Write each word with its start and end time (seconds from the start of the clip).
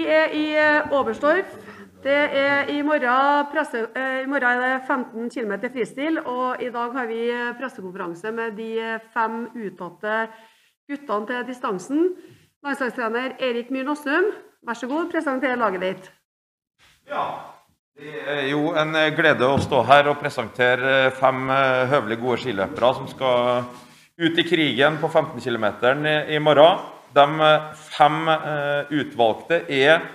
er 0.00 0.32
i 0.32 0.46
Oberstdorf. 0.94 1.52
Det 2.02 2.14
er 2.34 2.70
i 2.72 2.80
morgen, 2.82 3.46
presse, 3.52 3.84
I 3.94 4.26
morgen 4.26 4.58
er 4.58 4.62
det 4.64 4.86
15 4.88 5.28
km 5.30 5.52
fristil, 5.70 6.18
og 6.18 6.62
i 6.62 6.70
dag 6.74 6.96
har 6.96 7.06
vi 7.06 7.20
pressekonferanse 7.60 8.32
med 8.34 8.56
de 8.58 8.98
fem 9.14 9.44
uttatte 9.54 10.16
guttene 10.90 11.28
til 11.28 11.44
distansen. 11.46 12.08
Landslagstrener 12.62 13.36
Erik 13.38 13.70
Myhr 13.70 13.86
Nossum, 13.86 14.32
vær 14.66 14.78
så 14.78 14.88
god, 14.90 15.12
presenter 15.12 15.54
laget 15.58 15.84
ditt. 15.84 16.10
Ja, 17.10 17.26
det 17.98 18.24
er 18.34 18.48
jo 18.50 18.72
en 18.78 18.98
glede 19.14 19.46
å 19.46 19.60
stå 19.62 19.84
her 19.86 20.10
og 20.10 20.18
presentere 20.22 21.12
fem 21.18 21.46
høvelig 21.92 22.18
gode 22.22 22.40
skiløpere 22.42 22.92
som 22.98 23.06
skal 23.10 23.64
ut 24.22 24.38
i 24.38 24.46
krigen 24.46 24.98
på 25.02 25.10
15 25.10 25.38
km 25.38 25.68
i 26.26 26.42
morgen. 26.42 26.82
De 27.12 27.26
fem 27.92 28.20
utvalgte 28.90 29.62
er 29.68 30.06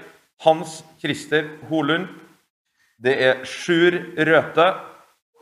Hans 0.45 0.81
Christer 1.01 1.49
Holund. 1.69 2.07
Det 2.97 3.13
er 3.21 3.43
Sjur 3.45 3.99
Røthe. 4.17 4.67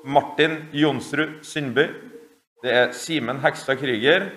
Martin 0.06 0.58
Jonsrud 0.74 1.40
Sundby. 1.42 1.88
Det 2.64 2.72
er 2.72 2.92
Simen 2.94 3.40
Hekstad 3.42 3.80
Krüger. 3.82 4.30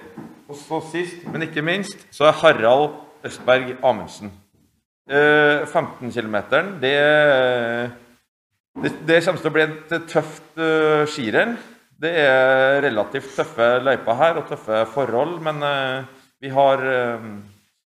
Og 0.49 0.57
så 0.57 0.81
sist, 0.93 1.27
men 1.29 1.45
ikke 1.45 1.63
minst, 1.63 2.07
så 2.15 2.31
er 2.31 2.39
Harald 2.41 2.95
Østberg 3.25 3.77
Amundsen. 3.85 4.33
15 5.09 6.13
km, 6.13 6.37
det, 6.83 6.93
det, 8.83 8.93
det, 9.09 9.23
kommer 9.25 9.41
til 9.41 9.49
å 9.49 9.53
bli 9.55 9.65
et 9.65 9.95
tøft 10.11 10.61
uh, 10.61 11.05
skirenn. 11.09 11.55
Det 11.99 12.11
er 12.21 12.83
relativt 12.85 13.33
tøffe 13.37 13.69
løyper 13.83 14.19
her 14.21 14.41
og 14.41 14.51
tøffe 14.51 14.83
forhold, 14.93 15.39
men 15.45 15.65
uh, 15.65 16.18
vi 16.41 16.53
har 16.55 16.85
uh, 16.85 17.29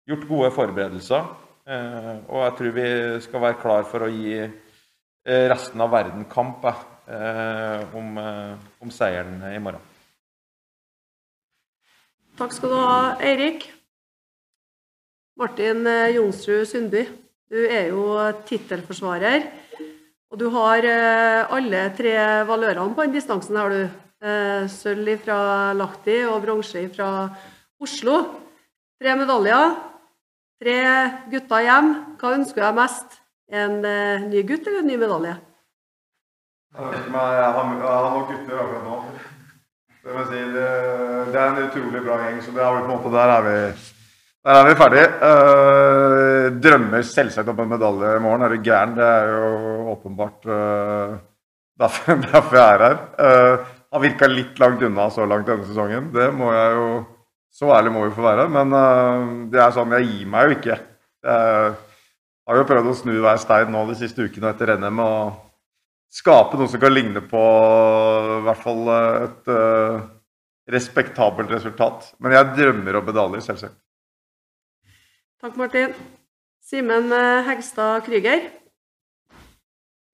gjort 0.09 0.27
gode 0.29 0.51
forberedelser. 0.55 1.35
og 1.69 2.39
jeg 2.41 2.53
tror 2.57 2.71
vi 2.73 2.87
skal 3.21 3.41
være 3.43 3.59
klar 3.61 3.83
for 3.85 4.01
å 4.01 4.09
gi 4.09 4.39
resten 5.51 5.81
av 5.85 5.91
verden 5.93 6.23
kamp 6.25 6.63
om, 6.65 8.17
om 8.17 8.89
seieren 8.89 9.43
i 9.53 9.59
morgen. 9.61 9.83
Takk 12.39 12.53
skal 12.55 12.71
du 12.71 12.79
ha, 12.79 12.99
Eirik. 13.19 13.65
Martin 15.39 15.85
eh, 15.87 16.13
Jonsrud 16.15 16.63
Sundby, 16.67 17.01
du 17.51 17.59
er 17.65 17.89
jo 17.93 18.05
tittelforsvarer. 18.47 19.43
Og 20.31 20.39
du 20.39 20.45
har 20.53 20.87
eh, 20.87 21.51
alle 21.55 21.81
tre 21.97 22.13
valørene 22.47 22.95
på 22.95 23.03
den 23.03 23.17
distansen, 23.17 23.59
har 23.59 23.75
du. 23.75 23.81
Eh, 24.19 24.65
sølv 24.67 25.13
fra 25.23 25.71
Lahti 25.75 26.17
og 26.27 26.41
bronse 26.43 26.81
fra 26.91 27.09
Oslo. 27.79 28.15
Tre 28.99 29.15
medaljer. 29.15 29.75
Tre 30.59 30.79
gutter 31.31 31.65
hjem. 31.65 31.91
Hva 32.19 32.33
ønsker 32.37 32.65
deg 32.65 32.79
mest? 32.79 33.19
En 33.49 33.79
ny 34.29 34.43
gutt 34.45 34.67
eller 34.67 34.83
en 34.83 34.91
ny 34.91 34.97
medalje? 35.01 35.37
Jeg 36.75 37.11
har 37.11 38.09
nok 38.13 38.27
gutter 38.29 38.59
akkurat 38.61 38.83
nå. 38.85 38.97
Det, 39.99 40.25
si, 40.29 40.41
det, 40.53 40.67
er 41.35 41.47
en 41.47 41.63
utrolig 41.65 42.03
bra 42.05 42.19
gjeng, 42.23 42.37
så 42.45 42.53
er 42.55 42.85
måte 42.87 43.09
der 43.13 43.33
er 43.33 43.47
vi 43.47 43.57
der 44.39 44.55
er 44.55 44.67
vi 44.69 44.75
ferdige. 44.79 45.07
Uh, 45.19 46.45
drømmer 46.63 47.01
selvsagt 47.03 47.49
om 47.51 47.57
en 47.59 47.73
medalje 47.73 48.13
i 48.15 48.21
morgen. 48.23 48.45
Er 48.45 48.53
du 48.53 48.63
gæren? 48.63 48.95
Det 48.95 49.03
er 49.03 49.33
jo 49.33 49.89
åpenbart 49.91 50.47
uh, 50.47 51.17
derfor, 51.79 52.21
derfor, 52.31 52.55
jeg 52.55 52.75
er 52.77 52.85
her. 52.85 52.95
Uh, 53.19 53.65
har 53.91 54.03
virka 54.05 54.29
litt 54.31 54.61
langt 54.61 54.85
unna 54.85 55.09
så 55.11 55.25
langt 55.27 55.49
denne 55.49 55.67
sesongen. 55.67 56.07
Det 56.15 56.29
må 56.33 56.53
jeg 56.55 56.77
jo 56.77 56.87
Så 57.51 57.69
ærlig 57.73 57.91
må 57.93 58.05
vi 58.05 58.15
få 58.15 58.23
være. 58.25 58.47
Men 58.53 58.73
uh, 58.75 59.49
det 59.51 59.61
er 59.61 59.75
sånn, 59.75 59.95
jeg 59.97 60.09
gir 60.09 60.31
meg 60.31 60.47
jo 60.47 60.57
ikke. 60.59 60.79
Jeg 61.25 61.73
har 62.49 62.59
jo 62.61 62.67
prøvd 62.69 62.89
å 62.89 62.95
snu 62.97 63.13
hver 63.19 63.39
stein 63.41 63.73
nå 63.73 63.83
de 63.89 63.97
siste 63.99 64.23
ukene 64.25 64.53
etter 64.53 64.71
NM 64.79 65.01
og 65.03 65.41
skape 66.09 66.57
noe 66.57 66.71
som 66.71 66.81
kan 66.81 66.95
ligne 66.95 67.21
på 67.29 67.41
i 68.39 68.39
hvert 68.47 68.63
fall 68.63 68.87
et 68.93 69.51
uh, 69.53 69.99
respektabelt 70.69 71.51
resultat. 71.53 72.11
Men 72.21 72.37
jeg 72.37 72.53
drømmer 72.57 72.99
om 72.99 73.09
medaljer, 73.09 73.43
selvsagt. 73.45 73.77
Takk, 75.39 75.55
Martin. 75.59 75.93
Simen 76.69 77.13
eh, 77.15 77.45
Hegstad 77.47 78.03
Krüger. 78.05 78.43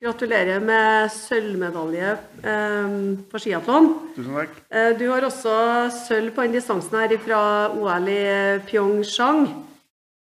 Gratulerer 0.03 0.59
med 0.59 1.07
sølvmedalje 1.13 2.09
eh, 2.43 2.95
for 3.31 3.41
skiatlon. 3.41 3.87
Tusen 4.17 4.35
takk. 4.35 4.57
Eh, 4.69 4.91
du 4.99 5.05
har 5.09 5.23
også 5.25 5.53
sølv 5.95 6.33
på 6.35 6.43
den 6.45 6.57
distansen 6.57 6.99
her 6.99 7.15
fra 7.23 7.39
OL 7.71 8.11
i 8.11 8.25
Pyeongchang. 8.67 9.47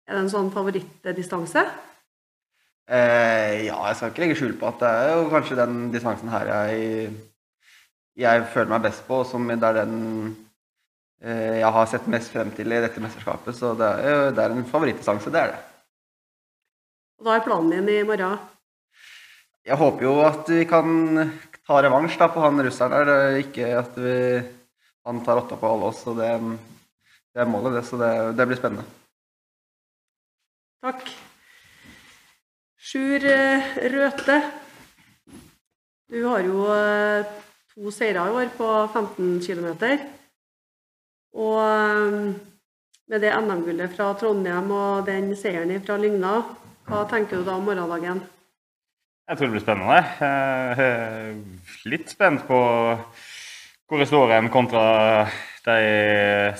Er 0.05 0.17
det 0.17 0.21
en 0.21 0.31
sånn 0.31 0.53
favorittdistanse? 0.53 1.65
Eh, 2.85 3.65
ja, 3.65 3.79
jeg 3.89 3.97
skal 3.97 4.13
ikke 4.13 4.25
legge 4.25 4.37
skjul 4.37 4.57
på 4.61 4.69
at 4.69 4.81
det 4.83 4.93
er 4.93 5.13
jo 5.15 5.29
kanskje 5.33 5.57
den 5.57 5.87
distansen 5.93 6.29
her 6.29 6.51
jeg, 6.51 7.13
jeg 8.21 8.43
føler 8.53 8.75
meg 8.75 8.85
best 8.85 9.07
på, 9.09 9.23
som 9.25 9.49
det 9.49 9.57
er 9.65 9.79
den 9.81 9.95
Eh, 11.25 11.59
jeg 11.61 11.71
har 11.73 11.87
sett 11.89 12.09
mest 12.11 12.33
frem 12.33 12.51
til 12.53 12.73
i 12.73 12.81
dette 12.83 13.01
mesterskapet. 13.01 13.55
Så 13.57 13.73
det 13.79 13.87
er, 14.05 14.31
det 14.35 14.43
er 14.43 14.53
en 14.53 14.67
favorittdistanse, 14.69 15.31
det 15.33 15.41
er 15.41 15.53
det. 15.53 15.61
Hva 17.23 17.37
er 17.37 17.45
planen 17.45 17.71
din 17.71 17.89
i 17.89 18.03
morgen? 18.05 18.37
Jeg 19.65 19.79
håper 19.81 20.05
jo 20.05 20.19
at 20.21 20.49
vi 20.51 20.65
kan 20.69 20.89
ta 21.65 21.79
revansj 21.81 22.19
da, 22.21 22.27
på 22.29 22.43
han 22.43 22.61
russeren 22.61 22.93
der. 22.93 23.39
Ikke 23.41 23.71
at 23.79 23.95
vi, 23.97 24.17
han 25.07 25.21
tar 25.25 25.41
åtta 25.41 25.57
på 25.57 25.71
alle 25.71 25.89
oss. 25.89 26.03
Så 26.05 26.13
det, 26.17 26.29
det 27.33 27.41
er 27.41 27.49
målet, 27.49 27.79
det. 27.79 27.85
Så 27.87 27.97
det, 27.97 28.11
det 28.37 28.45
blir 28.45 28.59
spennende. 28.59 28.85
Takk. 30.85 31.09
Sjur 32.85 33.23
eh, 33.25 33.71
Røthe, 33.89 34.35
du 36.13 36.19
har 36.27 36.43
jo 36.45 36.67
eh, 36.69 37.25
to 37.73 37.89
seire 37.89 38.27
i 38.29 38.35
år 38.37 38.51
på 38.53 38.67
15 38.93 39.39
km. 39.41 39.71
Og 41.33 41.57
um, 41.57 42.35
med 43.09 43.25
det 43.25 43.33
NM-gullet 43.33 43.97
fra 43.97 44.11
Trondheim 44.19 44.69
og 44.71 45.09
den 45.09 45.33
seieren 45.35 45.81
fra 45.81 45.97
Lygna, 45.97 46.37
hva 46.85 47.01
tenker 47.09 47.41
du 47.41 47.49
da 47.49 47.57
om 47.57 47.65
morgendagen? 47.65 48.21
Jeg 49.25 49.37
tror 49.37 49.47
det 49.47 49.55
blir 49.55 49.63
spennende. 49.63 49.99
Litt 51.89 52.11
spent 52.13 52.45
på 52.45 52.59
hvor 53.85 54.01
jeg 54.01 54.09
står 54.09 54.33
hen 54.35 54.49
kontra 54.53 54.83
de 55.65 55.77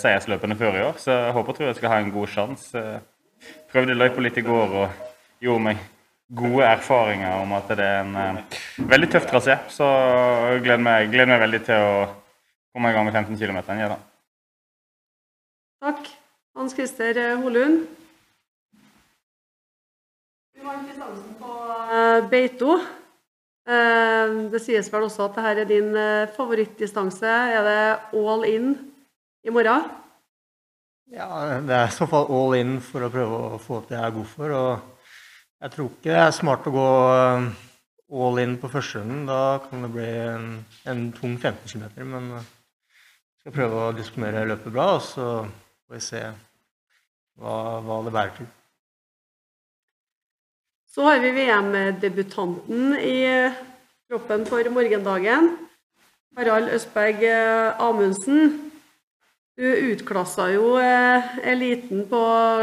seiersløpene 0.02 0.58
før 0.58 0.78
i 0.78 0.86
år. 0.88 0.98
Så 1.02 1.14
jeg 1.14 1.36
håper 1.36 1.54
og 1.54 1.60
tror 1.60 1.70
jeg 1.70 1.78
skal 1.80 1.94
ha 1.94 2.00
en 2.02 2.14
god 2.14 2.32
sjanse. 2.34 2.84
Prøvde 3.70 3.98
løypa 3.98 4.24
litt 4.26 4.40
i 4.42 4.46
går 4.46 4.76
og 4.82 5.06
gjorde 5.46 5.66
meg 5.68 5.84
gode 6.34 6.66
erfaringer 6.66 7.36
om 7.44 7.54
at 7.54 7.70
det 7.70 7.86
er 7.86 8.00
en 8.02 8.16
uh, 8.18 8.60
veldig 8.90 9.10
tøff 9.14 9.28
trasé. 9.30 9.58
Så 9.70 9.86
jeg 9.86 10.64
gleder 10.66 10.86
meg, 10.86 11.10
gleder 11.14 11.34
meg 11.36 11.44
veldig 11.46 11.62
til 11.68 11.86
å 11.86 12.08
komme 12.74 12.90
i 12.90 12.98
gang 12.98 13.06
med 13.06 13.14
15 13.14 13.38
km. 13.38 13.62
Ja. 13.78 14.00
Takk. 15.86 16.10
Hans 16.56 16.74
Christer 16.74 17.20
Holund. 17.44 17.84
Du 20.56 20.64
vant 20.64 20.88
distansen 20.88 21.30
eh, 21.30 21.35
Beito. 22.32 22.78
Eh, 23.66 24.34
det 24.54 24.62
sies 24.62 24.92
vel 24.94 25.08
også 25.08 25.26
at 25.26 25.38
dette 25.40 25.62
er 25.64 25.70
din 25.70 25.96
eh, 25.98 26.32
favorittdistanse. 26.36 27.26
Er 27.26 27.64
det 27.66 27.78
all 28.14 28.46
in 28.46 28.74
i 29.46 29.54
morgen? 29.54 29.88
Ja, 31.14 31.30
det 31.66 31.74
er 31.74 31.88
i 31.88 31.94
så 31.94 32.06
fall 32.10 32.30
all 32.34 32.58
in 32.60 32.78
for 32.82 33.06
å 33.06 33.12
prøve 33.14 33.40
å 33.56 33.62
få 33.62 33.80
opp 33.80 33.90
det 33.90 33.98
jeg 33.98 34.06
er 34.06 34.14
god 34.18 34.30
for. 34.30 34.54
Og 34.54 35.16
jeg 35.66 35.74
tror 35.74 35.90
ikke 35.90 36.12
det 36.12 36.20
er 36.28 36.36
smart 36.38 36.70
å 36.70 36.76
gå 36.76 36.90
all 38.22 38.42
in 38.44 38.58
på 38.62 38.70
første 38.70 39.02
runden. 39.02 39.26
Da 39.30 39.42
kan 39.66 39.86
det 39.86 39.94
bli 39.96 40.10
en, 40.28 40.50
en 40.86 41.08
tung 41.18 41.34
15 41.38 41.66
km. 41.66 41.88
Men 42.12 42.32
jeg 42.36 42.46
skal 43.42 43.58
prøve 43.58 43.82
å 43.82 43.96
disponere 43.98 44.46
løpet 44.46 44.78
bra. 44.78 44.92
og 45.00 45.02
så 45.06 45.32
får 45.46 45.98
vi 45.98 46.06
se 46.06 46.22
hva, 47.42 47.58
hva 47.82 48.00
det 48.06 48.14
bærer 48.14 48.38
til. 48.38 48.54
Så 50.96 51.04
har 51.04 51.20
vi 51.20 51.32
VM-debutanten 51.36 52.94
i 52.96 53.52
kroppen 54.08 54.46
for 54.48 54.70
morgendagen. 54.72 55.50
Harald 56.40 56.70
Østberg 56.72 57.24
eh, 57.28 57.82
Amundsen. 57.84 58.54
Du 59.60 59.66
utklassa 59.66 60.46
jo 60.54 60.78
eh, 60.80 61.34
eliten 61.52 62.06
på 62.08 62.22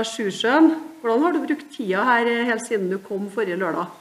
Sjusjøen. 0.08 0.70
Hvordan 1.02 1.26
har 1.26 1.36
du 1.36 1.42
brukt 1.42 1.66
tida 1.76 2.06
her 2.08 2.30
helt 2.48 2.64
siden 2.64 2.88
du 2.88 2.96
kom 3.04 3.28
forrige 3.34 3.60
lørdag? 3.60 3.92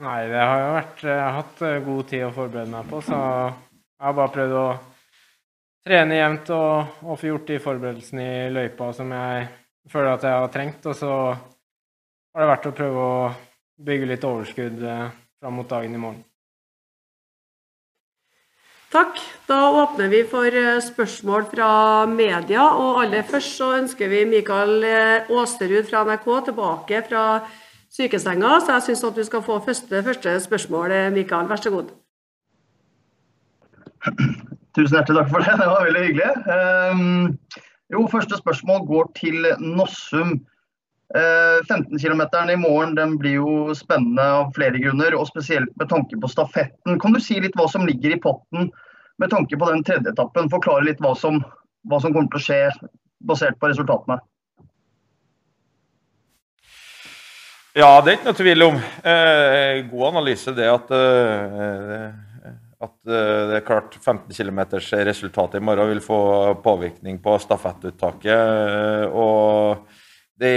Nei, 0.00 0.22
det 0.32 0.40
har 0.40 0.62
jo 0.62 0.72
vært, 0.78 1.04
jeg 1.10 1.20
har 1.20 1.38
hatt 1.42 1.62
eh, 1.68 1.78
god 1.90 2.10
tid 2.14 2.26
å 2.30 2.32
forberede 2.32 2.72
meg 2.78 2.88
på, 2.88 3.02
så 3.10 3.20
jeg 3.20 4.08
har 4.08 4.18
bare 4.22 4.34
prøvd 4.38 4.56
å 4.56 4.66
trene 5.84 6.22
jevnt 6.22 6.56
og, 6.56 6.98
og 7.04 7.20
få 7.20 7.28
gjort 7.34 7.52
de 7.52 7.60
forberedelsene 7.68 8.26
i 8.32 8.50
løypa 8.56 8.88
som 8.96 9.12
jeg 9.20 9.46
føler 9.92 10.14
at 10.14 10.28
jeg 10.30 10.40
har 10.46 10.52
trengt. 10.56 10.88
Og 10.88 10.96
så 10.96 11.12
har 12.34 12.44
det 12.44 12.50
vært 12.52 12.66
å 12.70 12.74
prøve 12.76 13.04
å 13.04 13.20
bygge 13.88 14.08
litt 14.10 14.26
overskudd 14.26 14.82
eh, 14.82 15.06
fram 15.38 15.58
mot 15.58 15.68
dagen 15.70 15.94
i 15.94 16.00
morgen. 16.02 16.24
Takk. 18.92 19.20
Da 19.48 19.58
åpner 19.82 20.08
vi 20.12 20.22
for 20.28 20.48
eh, 20.48 20.80
spørsmål 20.84 21.46
fra 21.52 21.70
media. 22.10 22.66
Og 22.78 23.02
aller 23.04 23.24
først 23.28 23.56
så 23.60 23.72
ønsker 23.78 24.10
vi 24.12 24.24
Mikael 24.28 24.84
Åsterud 25.28 25.88
fra 25.88 26.04
NRK 26.08 26.28
tilbake 26.50 27.04
fra 27.08 27.24
sykesenga, 27.92 28.58
så 28.60 28.76
jeg 28.76 28.90
syns 28.90 29.06
at 29.08 29.16
du 29.16 29.24
skal 29.24 29.40
få 29.42 29.56
første, 29.64 30.02
første 30.04 30.34
spørsmål, 30.44 30.92
Mikael. 31.14 31.48
Vær 31.48 31.62
så 31.62 31.72
god. 31.72 31.94
Tusen 34.76 34.94
hjertelig 34.94 35.22
takk 35.22 35.32
for 35.32 35.42
det. 35.42 35.54
Det 35.58 35.68
var 35.70 35.86
veldig 35.88 36.02
hyggelig. 36.04 36.32
Um, 36.92 37.64
jo, 37.92 38.04
første 38.12 38.38
spørsmål 38.38 38.84
går 38.86 39.10
til 39.16 39.48
Nossum. 39.58 40.36
Uh, 41.16 41.64
15 41.64 41.98
km 41.98 42.22
i 42.52 42.56
morgen 42.60 42.94
den 42.94 43.14
blir 43.16 43.38
jo 43.38 43.74
spennende 43.74 44.24
av 44.40 44.50
flere 44.56 44.76
grunner, 44.82 45.14
og 45.16 45.30
spesielt 45.30 45.72
med 45.80 45.88
tanke 45.88 46.18
på 46.20 46.28
stafetten. 46.28 46.98
Kan 47.00 47.16
du 47.16 47.20
si 47.24 47.38
litt 47.40 47.56
hva 47.56 47.64
som 47.70 47.86
ligger 47.88 48.12
i 48.12 48.20
potten 48.20 48.68
med 49.18 49.32
tanke 49.32 49.56
på 49.56 49.70
den 49.70 49.84
tredje 49.88 50.12
etappen? 50.12 50.50
Forklare 50.52 50.84
litt 50.84 51.00
hva 51.00 51.14
som, 51.16 51.40
hva 51.88 52.00
som 52.02 52.12
kommer 52.12 52.28
til 52.34 52.42
å 52.42 52.46
skje 52.48 52.90
basert 53.24 53.56
på 53.58 53.70
resultatene. 53.72 54.20
Ja, 57.78 58.00
det 58.02 58.10
er 58.10 58.16
ikke 58.16 58.30
noe 58.30 58.38
tvil 58.38 58.64
om. 58.66 58.78
Eh, 59.06 59.84
god 59.90 60.08
analyse 60.10 60.52
det 60.56 60.66
at, 60.66 60.88
eh, 60.90 62.08
at 62.82 62.96
eh, 63.06 63.42
det 63.50 63.58
er 63.58 63.66
klart 63.66 63.94
15 64.00 64.32
km 64.34 64.60
resultat 65.06 65.54
i 65.54 65.62
morgen 65.62 65.92
vil 65.92 66.02
få 66.02 66.20
påvirkning 66.64 67.20
på 67.22 67.36
stafettuttaket. 67.44 68.34
Eh, 68.34 69.04
og 69.08 69.86
det, 70.38 70.52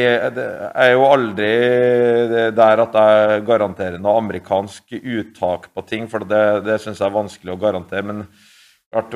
er 0.77 0.91
jo 0.93 1.05
aldri 1.09 1.49
der 2.53 2.83
at 2.83 2.97
jeg 2.97 3.43
garanterer 3.47 3.97
noe 4.01 4.19
amerikansk 4.21 4.93
uttak 4.99 5.71
på 5.73 5.83
ting, 5.89 6.07
for 6.11 6.25
det, 6.27 6.43
det 6.67 6.77
syns 6.83 7.01
jeg 7.01 7.07
er 7.07 7.15
vanskelig 7.15 7.55
å 7.55 7.61
garantere. 7.61 8.05
men 8.05 8.23
klart, 8.91 9.15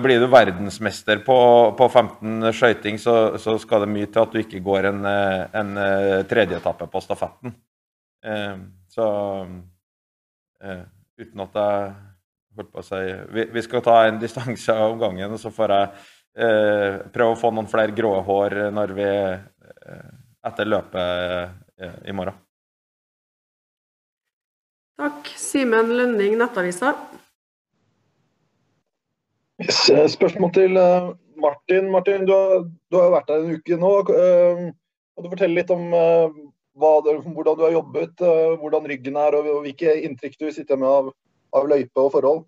blir 0.00 0.22
du 0.22 0.26
verdensmester 0.32 1.20
på, 1.26 1.38
på 1.76 1.88
15 1.88 2.52
skøyting, 2.56 3.00
så, 3.02 3.38
så, 3.38 3.58
skal 3.60 3.84
det 3.84 3.92
mye 3.92 4.08
til 4.08 4.22
at 4.22 4.32
du 4.32 4.40
ikke 4.40 4.62
går 4.64 4.92
en, 4.92 5.08
en 5.08 5.80
tredjeetappe 6.30 6.88
på 6.88 7.02
stafetten. 7.04 7.56
Så 8.88 9.08
uten 11.18 11.44
at 11.44 11.58
jeg 11.60 11.90
holdt 12.58 12.72
på 12.72 12.80
å 12.80 12.86
si 12.86 13.02
vi, 13.34 13.44
vi, 13.52 13.62
skal 13.62 13.84
ta 13.84 14.00
en 14.06 14.22
distanse 14.22 14.74
om 14.86 14.96
gangen, 15.02 15.34
og 15.34 15.42
så 15.42 15.52
får 15.54 15.74
jeg 15.74 15.92
prøve 17.12 17.34
å 17.34 17.38
få 17.38 17.50
noen 17.50 17.68
flere 17.70 17.94
grå 17.94 18.14
hår 18.22 18.60
når 18.70 18.92
vi 18.94 19.12
etter 20.48 20.68
løpet 20.68 22.06
i 22.08 22.14
morgen. 22.14 22.36
Takk. 24.98 25.28
Simen 25.38 25.92
Lønning, 25.94 26.34
Nettavisa. 26.40 26.96
Eh, 29.58 30.08
spørsmål 30.10 30.52
til 30.54 30.76
eh, 30.76 31.10
Martin. 31.38 31.90
Martin, 31.90 32.26
du 32.26 32.32
har, 32.32 32.66
du 32.90 32.96
har 32.98 33.12
vært 33.14 33.30
der 33.30 33.44
en 33.44 33.54
uke 33.54 33.78
nå. 33.78 33.92
Eh, 34.14 34.64
kan 35.14 35.26
du 35.26 35.30
fortelle 35.30 35.54
litt 35.54 35.70
om 35.74 35.86
hva, 35.90 36.90
hvordan 37.02 37.56
du 37.58 37.64
har 37.64 37.72
jobbet, 37.74 38.22
hvordan 38.60 38.86
ryggen 38.86 39.16
er, 39.18 39.34
og 39.34 39.64
hvilke 39.64 39.96
inntrykk 40.06 40.36
du 40.38 40.50
sitter 40.54 40.78
med 40.78 40.86
av, 40.86 41.08
av 41.58 41.66
løype 41.66 42.04
og 42.04 42.12
forhold? 42.14 42.44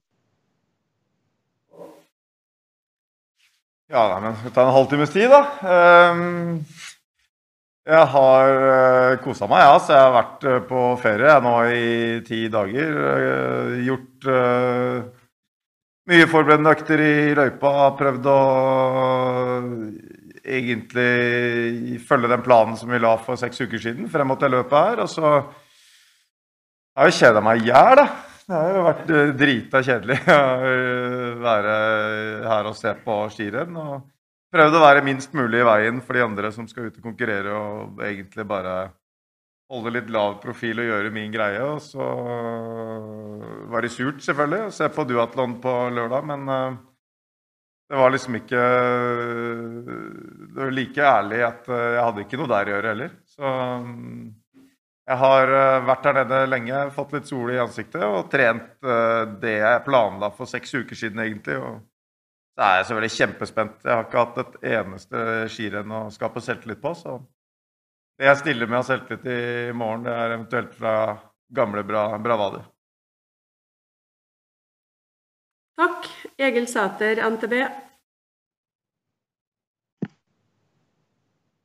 Ja, 3.91 4.05
men 4.23 4.39
skal 4.39 4.47
vi 4.47 4.55
ta 4.55 4.69
en 4.69 4.77
halvtimes 4.77 5.11
tid, 5.11 5.35
da. 5.35 5.41
Jeg 7.89 8.07
har 8.13 9.17
kosa 9.25 9.49
meg, 9.49 9.63
ja. 9.65 9.79
Så 9.81 9.95
jeg 9.97 10.05
har 10.05 10.17
vært 10.19 10.45
på 10.69 10.83
ferie 11.01 11.39
nå 11.43 11.55
i 11.73 12.21
ti 12.27 12.43
dager. 12.53 12.99
Gjort 13.87 14.29
mye 16.11 16.29
forberedende 16.29 16.75
økter 16.77 17.03
i 17.03 17.15
løypa. 17.39 17.73
Prøvd 17.99 18.29
å 18.31 18.39
egentlig 20.45 22.01
følge 22.09 22.31
den 22.31 22.43
planen 22.45 22.77
som 22.79 22.91
vi 22.91 23.01
la 23.01 23.17
for 23.21 23.41
seks 23.41 23.61
uker 23.61 23.81
siden, 23.83 24.09
frem 24.11 24.29
mot 24.31 24.41
det 24.41 24.51
løpet 24.53 24.77
her. 24.79 25.05
Og 25.05 25.11
så 25.11 25.33
har 26.97 27.09
jeg 27.09 27.15
jo 27.15 27.21
kjeda 27.21 27.45
meg 27.45 27.63
i 27.63 27.71
hjel, 27.71 28.03
da. 28.03 28.07
Det 28.51 28.59
har 28.59 28.73
jo 28.75 28.81
vært 28.83 29.11
eh, 29.15 29.29
drita 29.39 29.81
kjedelig 29.87 30.17
å 30.35 30.39
være 31.45 31.75
her 32.51 32.71
og 32.71 32.75
se 32.79 32.95
på 33.05 33.19
skirenn. 33.31 33.77
Og 33.79 34.01
prøvd 34.55 34.77
å 34.77 34.83
være 34.83 35.05
minst 35.07 35.35
mulig 35.37 35.61
i 35.63 35.67
veien 35.67 36.01
for 36.05 36.19
de 36.19 36.25
andre 36.25 36.51
som 36.55 36.67
skal 36.69 36.89
ut 36.89 36.99
og 36.99 37.07
konkurrere, 37.11 37.55
og 37.55 38.03
egentlig 38.05 38.47
bare 38.49 38.79
holde 39.71 39.93
litt 39.95 40.11
lav 40.11 40.39
profil 40.43 40.83
og 40.83 40.89
gjøre 40.89 41.13
min 41.15 41.33
greie. 41.35 41.63
Og 41.63 41.81
så 41.85 42.07
var 43.71 43.85
det 43.85 43.93
surt, 43.95 44.23
selvfølgelig, 44.25 44.67
å 44.67 44.75
se 44.75 44.89
på 44.93 45.07
duatlon 45.09 45.59
på 45.63 45.75
lørdag, 45.95 46.27
men 46.33 46.51
uh, 46.51 46.79
det 47.91 47.99
var 47.99 48.13
liksom 48.15 48.37
ikke 48.39 48.61
Det 50.51 50.59
var 50.61 50.75
like 50.75 51.07
ærlig 51.07 51.41
at 51.47 51.71
uh, 51.71 51.79
jeg 51.95 52.05
hadde 52.05 52.27
ikke 52.27 52.41
noe 52.41 52.51
der 52.51 52.71
å 52.71 52.75
gjøre 52.75 52.95
heller. 52.95 53.17
Så 53.31 53.55
um, 53.55 54.33
jeg 55.11 55.19
har 55.23 55.55
uh, 55.55 55.87
vært 55.87 56.09
der 56.09 56.19
nede 56.21 56.43
lenge, 56.51 56.83
fått 56.95 57.15
litt 57.17 57.31
sol 57.31 57.55
i 57.55 57.63
ansiktet 57.63 58.03
og 58.07 58.27
trent 58.33 58.91
det 59.43 59.57
jeg 59.59 59.87
planla 59.87 60.35
for 60.35 60.51
seks 60.51 60.75
uker 60.83 60.99
siden, 60.99 61.23
egentlig. 61.23 61.59
og 61.63 61.79
så 62.61 62.67
er 62.67 62.75
jeg 62.77 62.87
selvfølgelig 62.87 63.15
kjempespent. 63.15 63.77
Jeg 63.85 63.95
har 63.95 64.03
ikke 64.05 64.21
hatt 64.21 64.39
et 64.43 64.57
eneste 64.69 65.21
skirenn 65.49 65.95
å 65.97 66.01
skape 66.13 66.43
selvtillit 66.45 66.83
på. 66.83 66.93
så 66.93 67.15
det 68.21 68.27
jeg 68.29 68.37
stiller 68.37 68.69
med 68.69 68.79
av 68.83 68.85
selvtillit 68.85 69.25
i 69.33 69.73
morgen, 69.73 70.05
det 70.05 70.13
er 70.13 70.35
eventuelt 70.35 70.75
fra 70.77 70.93
gamle 71.57 71.87
bra, 71.89 72.19
Bravader. 72.21 72.67
Takk. 75.81 76.11
Egil 76.37 76.69
Sæter, 76.69 77.25
NTB. 77.31 77.57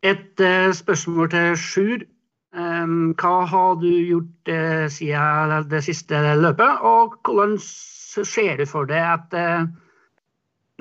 Et 0.08 0.48
uh, 0.48 0.72
spørsmål 0.72 1.30
til 1.36 1.60
Sjur. 1.60 2.10
Um, 2.56 3.12
hva 3.20 3.38
har 3.52 3.80
du 3.84 3.90
gjort 3.92 4.48
uh, 4.48 4.88
siden 4.88 5.68
det 5.68 5.84
siste 5.84 6.24
løpet, 6.40 6.86
og 6.88 7.20
hvordan 7.28 7.60
ser 7.60 8.64
du 8.64 8.70
for 8.70 8.88
deg 8.88 9.04
at 9.04 9.36
uh, 9.36 9.68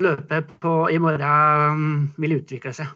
løpet 0.01 0.55
på, 0.61 0.75
i 0.91 0.99
morgen 0.99 2.13
vil 2.19 2.37
utvikle 2.39 2.73
seg? 2.75 2.91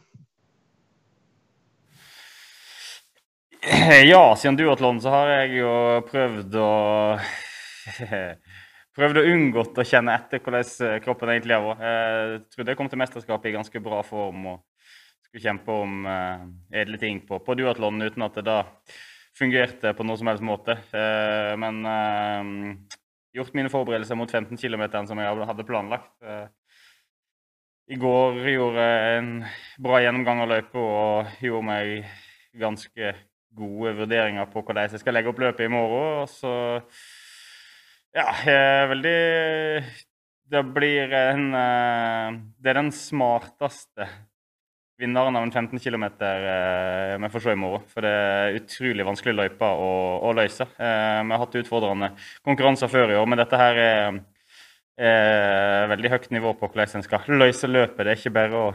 Ja, 4.07 4.35
siden 4.39 4.57
duatlon 4.59 5.01
så 5.03 5.11
har 5.13 5.33
jeg 5.33 5.59
jo 5.59 5.71
prøvd 6.07 6.55
å 6.59 6.71
Prøvd 8.99 9.19
å 9.19 9.27
unngått 9.31 9.77
å 9.79 9.85
kjenne 9.87 10.15
etter 10.17 10.41
hvordan 10.43 10.99
kroppen 11.03 11.29
egentlig 11.31 11.55
er. 11.55 11.67
Jeg 11.79 12.39
trodde 12.51 12.73
jeg 12.73 12.79
kom 12.79 12.89
til 12.91 12.99
mesterskapet 12.99 13.47
i 13.47 13.53
ganske 13.55 13.81
bra 13.83 14.01
form 14.03 14.47
og 14.51 14.89
skulle 15.23 15.43
kjempe 15.45 15.75
om 15.85 16.07
edle 16.09 16.99
ting 16.99 17.21
på, 17.27 17.39
på 17.45 17.55
duatlon 17.55 18.01
uten 18.01 18.25
at 18.25 18.39
det 18.39 18.43
da 18.49 18.57
fungerte 19.39 19.93
på 19.95 20.03
noen 20.03 20.19
som 20.19 20.31
helst 20.31 20.43
måte. 20.43 20.75
Men 21.61 21.79
gjort 23.37 23.55
mine 23.55 23.71
forberedelser 23.71 24.19
mot 24.19 24.31
15 24.31 24.59
km 24.59 24.83
som 25.07 25.21
jeg 25.21 25.47
hadde 25.53 25.67
planlagt. 25.69 26.11
I 27.89 27.98
går 27.98 28.36
gjorde 28.46 28.84
jeg 28.86 29.13
en 29.17 29.29
bra 29.81 29.98
gjennomgang 30.03 30.43
av 30.43 30.51
løypa 30.51 30.81
og 30.81 31.39
gjorde 31.41 31.65
meg 31.65 32.12
ganske 32.62 33.13
gode 33.58 33.93
vurderinger 33.98 34.46
på 34.51 34.62
hvordan 34.62 34.86
jeg 34.86 35.01
skal 35.01 35.17
legge 35.17 35.31
opp 35.31 35.41
løpet 35.41 35.65
i 35.65 35.72
morgen. 35.74 36.22
Og 36.22 36.29
så 36.29 36.53
Ja, 38.13 38.29
veldig 38.89 39.84
Det 40.50 40.63
blir 40.74 41.13
en 41.13 41.53
eh, 41.53 42.39
Det 42.62 42.69
er 42.69 42.77
den 42.77 42.91
smarteste 42.93 44.05
vinneren 45.00 45.36
av 45.36 45.43
en 45.48 45.51
15 45.51 45.79
km 45.79 46.03
eh, 46.22 47.17
vi 47.17 47.29
får 47.34 47.41
se 47.41 47.53
i 47.55 47.58
morgen. 47.58 47.89
For 47.89 48.05
det 48.05 48.12
er 48.13 48.58
utrolig 48.60 49.05
vanskelig 49.08 49.34
løype 49.34 49.65
å, 49.65 49.93
å 50.29 50.34
løse. 50.38 50.67
Eh, 50.77 51.22
vi 51.24 51.34
har 51.34 51.41
hatt 51.41 51.62
utfordrende 51.63 52.12
konkurranser 52.46 52.91
før 52.91 53.15
i 53.15 53.17
år, 53.17 53.25
men 53.25 53.41
dette 53.41 53.58
her 53.58 53.79
er, 53.81 54.19
er 55.07 55.87
veldig 55.91 56.11
høyt 56.11 56.29
nivå 56.35 56.53
på 56.59 56.67
hvordan 56.67 56.99
en 56.99 57.05
skal 57.05 57.27
løse 57.31 57.69
løpet. 57.69 58.03
Det 58.03 58.11
er 58.11 58.19
ikke 58.19 58.35
bare 58.35 58.59
å 58.59 58.67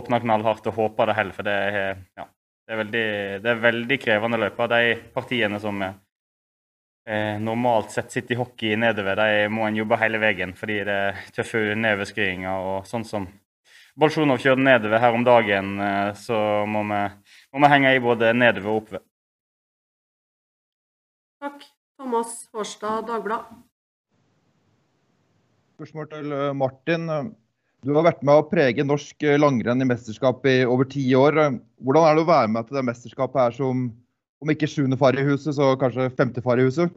åpne 0.00 0.20
knallhardt 0.22 0.66
og 0.70 0.80
håpe 0.80 1.06
det 1.08 1.16
heller, 1.18 1.36
For 1.36 1.46
det 1.46 1.54
er, 1.54 2.02
ja, 2.16 2.26
det 2.66 2.74
er 2.74 2.82
veldig, 2.82 3.06
det 3.44 3.50
er 3.52 3.62
veldig 3.62 3.98
krevende 4.02 4.40
løyper. 4.40 4.70
De 4.72 4.96
partiene 5.14 5.60
som 5.62 5.82
eh, 5.84 7.36
normalt 7.42 7.92
sett 7.94 8.14
sitter 8.14 8.36
i 8.36 8.40
hockey 8.40 8.78
nedover, 8.80 9.20
de 9.20 9.48
må 9.52 9.66
en 9.66 9.78
jobbe 9.78 10.00
hele 10.00 10.22
veien 10.22 10.54
fordi 10.56 10.80
det 10.88 10.96
er 11.10 11.20
tøffe 11.36 11.62
nedoverskridinger 11.76 12.70
Og 12.70 12.88
sånn 12.88 13.06
som 13.06 13.28
Bolsjunov 13.96 14.42
kjørte 14.42 14.60
nedover 14.60 15.00
her 15.00 15.14
om 15.16 15.22
dagen, 15.24 15.78
eh, 15.80 16.10
så 16.20 16.38
må 16.68 16.82
vi, 16.90 17.04
må 17.52 17.62
vi, 17.62 17.70
henge 17.72 17.94
i 17.96 18.02
både 18.04 18.34
nedover 18.36 18.72
og 18.72 18.82
oppover. 18.82 19.06
Takk. 21.40 21.64
Thomas 21.96 22.42
Hårstad, 22.52 23.06
Dagbladet. 23.08 23.65
Spørsmål 25.76 26.06
til 26.08 26.30
eh, 26.32 26.54
Martin. 26.56 27.10
Du 27.84 27.90
har 27.92 28.06
vært 28.06 28.22
med 28.24 28.38
å 28.40 28.44
prege 28.48 28.84
norsk 28.86 29.26
eh, 29.28 29.36
langrenn 29.36 29.84
i 29.84 29.88
mesterskap 29.88 30.46
i 30.48 30.62
over 30.64 30.88
ti 30.88 31.02
år. 31.12 31.36
Hvordan 31.84 32.06
er 32.08 32.16
det 32.16 32.22
å 32.22 32.30
være 32.30 32.48
med 32.54 32.64
til 32.68 32.78
det 32.78 32.84
mesterskapet 32.88 33.42
her 33.42 33.56
som 33.58 33.82
om 34.40 34.52
ikke 34.52 34.70
sjuende 34.72 34.96
far 34.96 35.18
i 35.20 35.24
huset, 35.26 35.52
så 35.58 35.74
kanskje 35.76 36.08
femte 36.16 36.40
far 36.44 36.62
i 36.62 36.64
huset? 36.64 36.96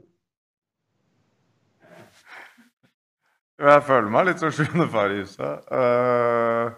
Jeg 3.60 3.84
føler 3.84 4.08
meg 4.16 4.30
litt 4.30 4.40
som 4.40 4.56
sjuende 4.56 4.88
far 4.96 5.12
i 5.12 5.20
huset. 5.26 5.68
Eh, 5.76 6.72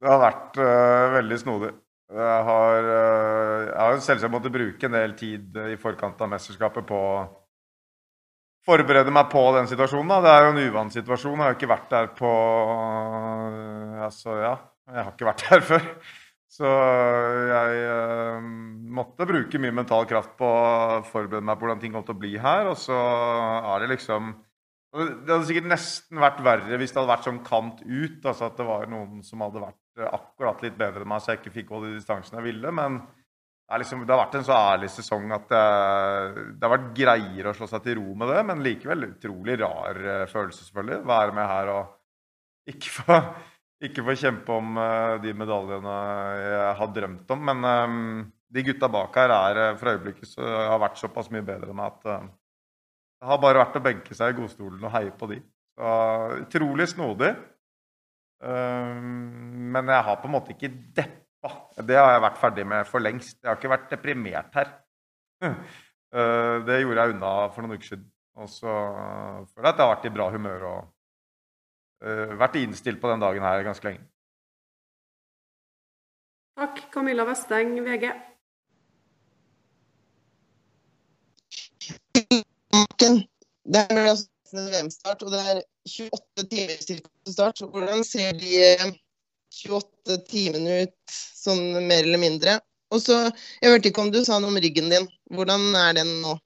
det 0.00 0.14
har 0.14 0.22
vært 0.28 0.62
veldig 1.16 1.40
snodig. 1.42 1.72
Jeg 2.10 2.46
har, 2.46 2.86
jeg 2.86 3.82
har 3.82 3.98
selvsagt 4.02 4.32
måttet 4.32 4.54
bruke 4.54 4.86
en 4.86 4.94
del 4.94 5.12
tid 5.18 5.58
i 5.74 5.76
forkant 5.78 6.22
av 6.22 6.30
mesterskapet 6.30 6.86
på 6.86 7.02
forberede 8.66 9.12
meg 9.14 9.30
på 9.32 9.42
den 9.56 9.68
situasjonen. 9.70 10.10
Da. 10.10 10.20
Det 10.24 10.32
er 10.32 10.46
jo 10.46 10.50
en 10.54 10.64
uvant 10.68 10.96
situasjon. 10.96 11.36
Jeg 11.38 11.46
har 11.46 11.56
ikke 11.58 11.70
vært 11.70 11.92
der 11.92 12.10
på 12.16 12.32
Altså, 14.00 14.34
ja. 14.40 14.56
Jeg 14.90 15.04
har 15.04 15.14
ikke 15.14 15.28
vært 15.28 15.46
der 15.46 15.64
før. 15.70 15.86
Så 16.50 16.70
jeg 17.46 17.82
eh, 17.86 18.46
måtte 18.90 19.26
bruke 19.28 19.60
mye 19.62 19.74
mental 19.76 20.06
kraft 20.10 20.32
på 20.38 20.48
å 20.48 21.00
forberede 21.06 21.46
meg 21.46 21.58
på 21.58 21.66
hvordan 21.66 21.82
ting 21.82 21.94
kom 21.94 22.06
til 22.06 22.16
å 22.16 22.20
bli 22.20 22.32
her. 22.42 22.72
Og 22.72 22.78
så 22.80 22.96
er 22.96 23.84
det 23.84 23.92
liksom 23.94 24.32
Det 24.90 25.30
hadde 25.30 25.46
sikkert 25.46 25.68
nesten 25.70 26.18
vært 26.18 26.40
verre 26.42 26.80
hvis 26.80 26.90
det 26.90 26.98
hadde 26.98 27.12
vært 27.12 27.28
sånn 27.28 27.44
kant 27.46 27.84
ut. 27.86 28.18
Altså 28.24 28.48
at 28.48 28.58
det 28.58 28.66
var 28.66 28.90
noen 28.90 29.22
som 29.26 29.46
hadde 29.46 29.62
vært 29.62 30.04
akkurat 30.10 30.64
litt 30.64 30.76
bedre 30.80 31.04
enn 31.04 31.12
meg, 31.12 31.22
så 31.22 31.32
jeg 31.32 31.42
ikke 31.42 31.54
fikk 31.60 31.72
holde 31.74 31.92
de 31.92 32.00
distansene 32.00 32.40
jeg 32.40 32.48
ville. 32.50 32.74
Men 32.74 32.98
liksom, 33.78 34.02
det 34.02 34.10
har 34.10 34.24
vært 34.24 34.40
en 34.40 34.46
så 34.48 34.56
ærlig 34.56 34.88
sesong 34.90 35.30
at 35.34 35.44
det, 35.52 35.60
det, 36.56 36.64
har 36.64 36.72
vært 36.72 36.88
greiere 36.96 37.52
å 37.52 37.54
slå 37.54 37.68
seg 37.70 37.84
til 37.84 38.00
ro 38.00 38.16
med 38.18 38.32
det. 38.32 38.40
Men 38.48 38.64
likevel 38.64 39.06
utrolig 39.12 39.54
rar 39.60 40.00
eh, 40.00 40.24
følelse, 40.30 40.64
selvfølgelig. 40.66 41.04
Være 41.06 41.36
med 41.36 41.46
her 41.52 41.70
og 41.76 42.72
ikke 42.74 42.96
få 42.96 43.20
ikke 43.80 44.02
få 44.04 44.12
kjempe 44.18 44.52
om 44.52 44.74
uh, 44.76 45.14
de 45.22 45.30
medaljene 45.32 45.92
jeg 46.36 46.74
har 46.80 46.90
drømt 46.98 47.30
om. 47.32 47.46
Men 47.48 48.26
de 48.52 48.64
gutta 48.66 48.90
bak 48.92 49.14
her 49.16 49.32
er 49.32 49.78
for 49.80 49.94
øyeblikket 49.94 50.28
så 50.28 50.44
har 50.44 50.82
vært 50.82 51.00
såpass 51.00 51.30
mye 51.32 51.46
bedre 51.46 51.70
enn 51.70 51.78
meg 51.78 51.94
at 51.94 52.26
det 53.22 53.30
har 53.30 53.40
bare 53.40 53.62
vært 53.62 53.78
å 53.78 53.82
benke 53.86 54.18
seg 54.18 54.34
i 54.34 54.36
godstolen 54.36 54.84
og 54.84 54.92
heie 54.92 55.14
på 55.16 55.30
de. 55.30 55.38
Så, 55.78 55.94
utrolig 56.42 56.90
snodig. 56.90 57.30
men 58.42 59.94
jeg 59.94 60.06
har 60.10 60.20
på 60.20 60.28
en 60.28 60.34
måte 60.34 60.52
ikke 60.56 60.74
deppa. 60.98 61.29
Det 61.80 61.96
har 61.96 62.12
jeg 62.12 62.22
vært 62.26 62.40
ferdig 62.40 62.64
med 62.68 62.88
for 62.88 63.02
lengst. 63.02 63.38
Jeg 63.40 63.48
har 63.48 63.58
ikke 63.58 63.72
vært 63.72 63.90
deprimert 63.92 64.56
her. 64.58 64.72
det 66.68 66.80
gjorde 66.82 67.04
jeg 67.04 67.14
unna 67.14 67.34
for 67.54 67.64
noen 67.64 67.78
uker 67.78 67.94
siden. 67.94 68.08
Og 68.40 68.48
så 68.48 68.72
føler 69.52 69.68
jeg 69.68 69.72
at 69.72 69.80
jeg 69.80 69.86
har 69.86 69.94
vært 69.94 70.08
i 70.08 70.12
bra 70.14 70.26
humør. 70.32 70.66
og 70.70 70.80
uh, 72.04 72.32
vært 72.40 72.58
innstilt 72.60 73.00
på 73.00 73.10
den 73.10 73.22
dagen 73.22 73.44
her 73.44 73.64
ganske 73.66 73.88
lenge. 73.88 74.04
Takk. 76.60 76.82
Camilla 76.92 77.24
Vesteng, 77.28 77.76
VG. 77.84 78.10
Det 83.70 83.80
er 83.80 84.08
altså 84.10 84.28
VM-start, 84.52 85.22
og 85.22 85.30
det 85.32 85.40
er 85.52 85.60
28 85.86 86.48
timer 86.50 86.82
til 86.88 87.32
start. 87.32 87.62
Hvordan 87.72 88.04
ser 88.04 88.32
de 88.32 88.50
28 89.50 90.18
timene 90.30 90.82
ut, 90.86 90.96
sånn 91.14 91.80
mer 91.86 92.04
eller 92.04 92.20
mindre? 92.22 92.60
Og 92.90 93.02
så, 93.02 93.16
Jeg 93.62 93.74
hørte 93.74 93.90
ikke 93.90 94.02
om 94.02 94.12
du 94.14 94.22
sa 94.26 94.38
noe 94.40 94.50
om 94.50 94.62
ryggen 94.62 94.90
din. 94.90 95.06
Hvordan 95.30 95.74
er 95.78 95.98
den 96.00 96.16
nå? 96.24 96.36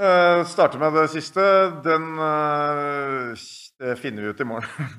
Uh, 0.00 0.46
starter 0.48 0.80
med 0.80 0.94
det 0.96 1.10
siste. 1.12 1.42
Den 1.84 2.14
uh, 2.16 3.36
Det 3.80 3.98
finner 4.00 4.24
vi 4.24 4.32
ut 4.32 4.40
i 4.40 4.48
morgen. 4.48 4.94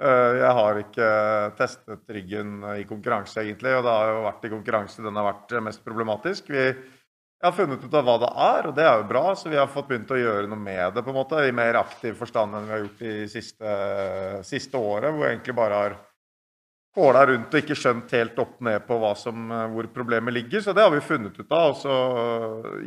uh, 0.00 0.32
jeg 0.42 0.52
har 0.58 0.80
ikke 0.80 1.08
testet 1.58 2.16
ryggen 2.16 2.56
i 2.72 2.86
konkurranse, 2.88 3.42
egentlig. 3.44 3.74
Og 3.76 3.84
det 3.84 3.96
har 3.98 4.12
jo 4.14 4.24
vært 4.24 4.48
i 4.48 4.52
konkurranse 4.54 5.04
den 5.04 5.20
har 5.20 5.28
vært 5.28 5.56
mest 5.68 5.84
problematisk. 5.84 6.48
Vi 6.48 6.70
jeg 7.44 7.50
har 7.50 7.56
funnet 7.58 7.82
ut 7.84 7.94
av 7.98 8.06
hva 8.06 8.14
det 8.22 8.28
er, 8.40 8.66
og 8.70 8.72
det 8.72 8.84
er 8.88 8.94
jo 8.96 9.08
bra. 9.10 9.22
Så 9.36 9.50
vi 9.52 9.58
har 9.60 9.68
fått 9.68 9.90
begynt 9.90 10.12
å 10.14 10.16
gjøre 10.16 10.48
noe 10.48 10.56
med 10.56 10.94
det 10.96 11.02
på 11.04 11.12
en 11.12 11.18
måte, 11.18 11.42
i 11.44 11.52
mer 11.52 11.76
aktiv 11.76 12.16
forstand 12.16 12.56
enn 12.56 12.64
vi 12.64 12.72
har 12.72 12.80
gjort 12.86 13.02
de 13.02 13.16
siste, 13.28 13.74
siste 14.48 14.80
året. 14.80 15.12
Hvor 15.12 15.26
jeg 15.26 15.36
egentlig 15.36 15.56
bare 15.58 15.80
har 15.82 15.96
kåla 16.96 17.26
rundt 17.28 17.52
og 17.52 17.60
ikke 17.60 17.76
skjønt 17.76 18.16
helt 18.16 18.40
opp 18.40 18.56
ned 18.64 18.86
på 18.88 18.96
som, 19.20 19.52
hvor 19.74 19.90
problemet 19.92 20.32
ligger. 20.38 20.64
Så 20.64 20.72
det 20.72 20.86
har 20.86 20.94
vi 20.94 21.04
funnet 21.04 21.36
ut 21.36 21.52
av, 21.52 21.74
og 21.74 21.78
så 21.82 21.98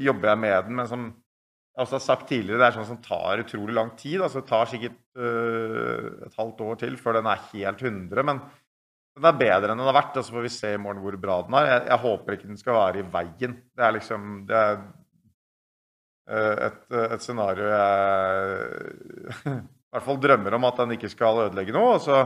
jobber 0.01 0.31
jeg 0.31 0.43
med 0.47 0.57
den. 0.71 0.81
Men 0.81 0.89
som 0.89 1.07
jeg 1.77 1.91
har 1.93 2.01
sagt 2.07 2.25
tidligere, 2.31 2.57
det 2.63 2.71
er 2.71 2.77
sånn 2.79 2.91
som 2.95 3.01
tar 3.05 3.43
utrolig 3.43 3.77
lang 3.77 3.93
tid. 3.99 4.23
altså 4.25 4.41
Det 4.41 4.49
tar 4.49 4.71
sikkert 4.73 4.97
uh, 5.21 6.25
et 6.25 6.39
halvt 6.41 6.65
år 6.65 6.79
til 6.81 6.97
før 6.97 7.19
den 7.19 7.29
er 7.29 7.45
helt 7.51 7.85
100. 7.85 8.25
Men 8.25 8.41
den 9.17 9.27
er 9.29 9.39
bedre 9.39 9.73
enn 9.73 9.81
den 9.81 9.89
har 9.89 9.97
vært. 9.97 10.17
og 10.19 10.25
Så 10.25 10.35
får 10.35 10.45
vi 10.45 10.53
se 10.53 10.73
i 10.75 10.81
morgen 10.81 11.01
hvor 11.03 11.17
bra 11.21 11.39
den 11.45 11.57
er. 11.59 11.69
Jeg, 11.71 11.85
jeg 11.91 12.03
håper 12.05 12.37
ikke 12.37 12.51
den 12.51 12.59
skal 12.61 12.77
være 12.77 13.01
i 13.01 13.07
veien. 13.15 13.55
Det 13.73 13.87
er 13.87 13.95
liksom 13.95 14.27
det 14.49 14.59
er 14.59 14.75
uh, 16.31 16.67
et, 16.67 16.83
et, 17.07 17.23
scenario 17.23 17.71
jeg 17.71 18.75
i 19.55 19.95
hvert 19.95 20.05
fall 20.09 20.21
drømmer 20.21 20.57
om 20.57 20.67
at 20.67 20.83
den 20.83 20.93
ikke 20.97 21.11
skal 21.11 21.47
ødelegge 21.47 21.73
noe. 21.75 21.95
og 21.95 22.01
så 22.03 22.17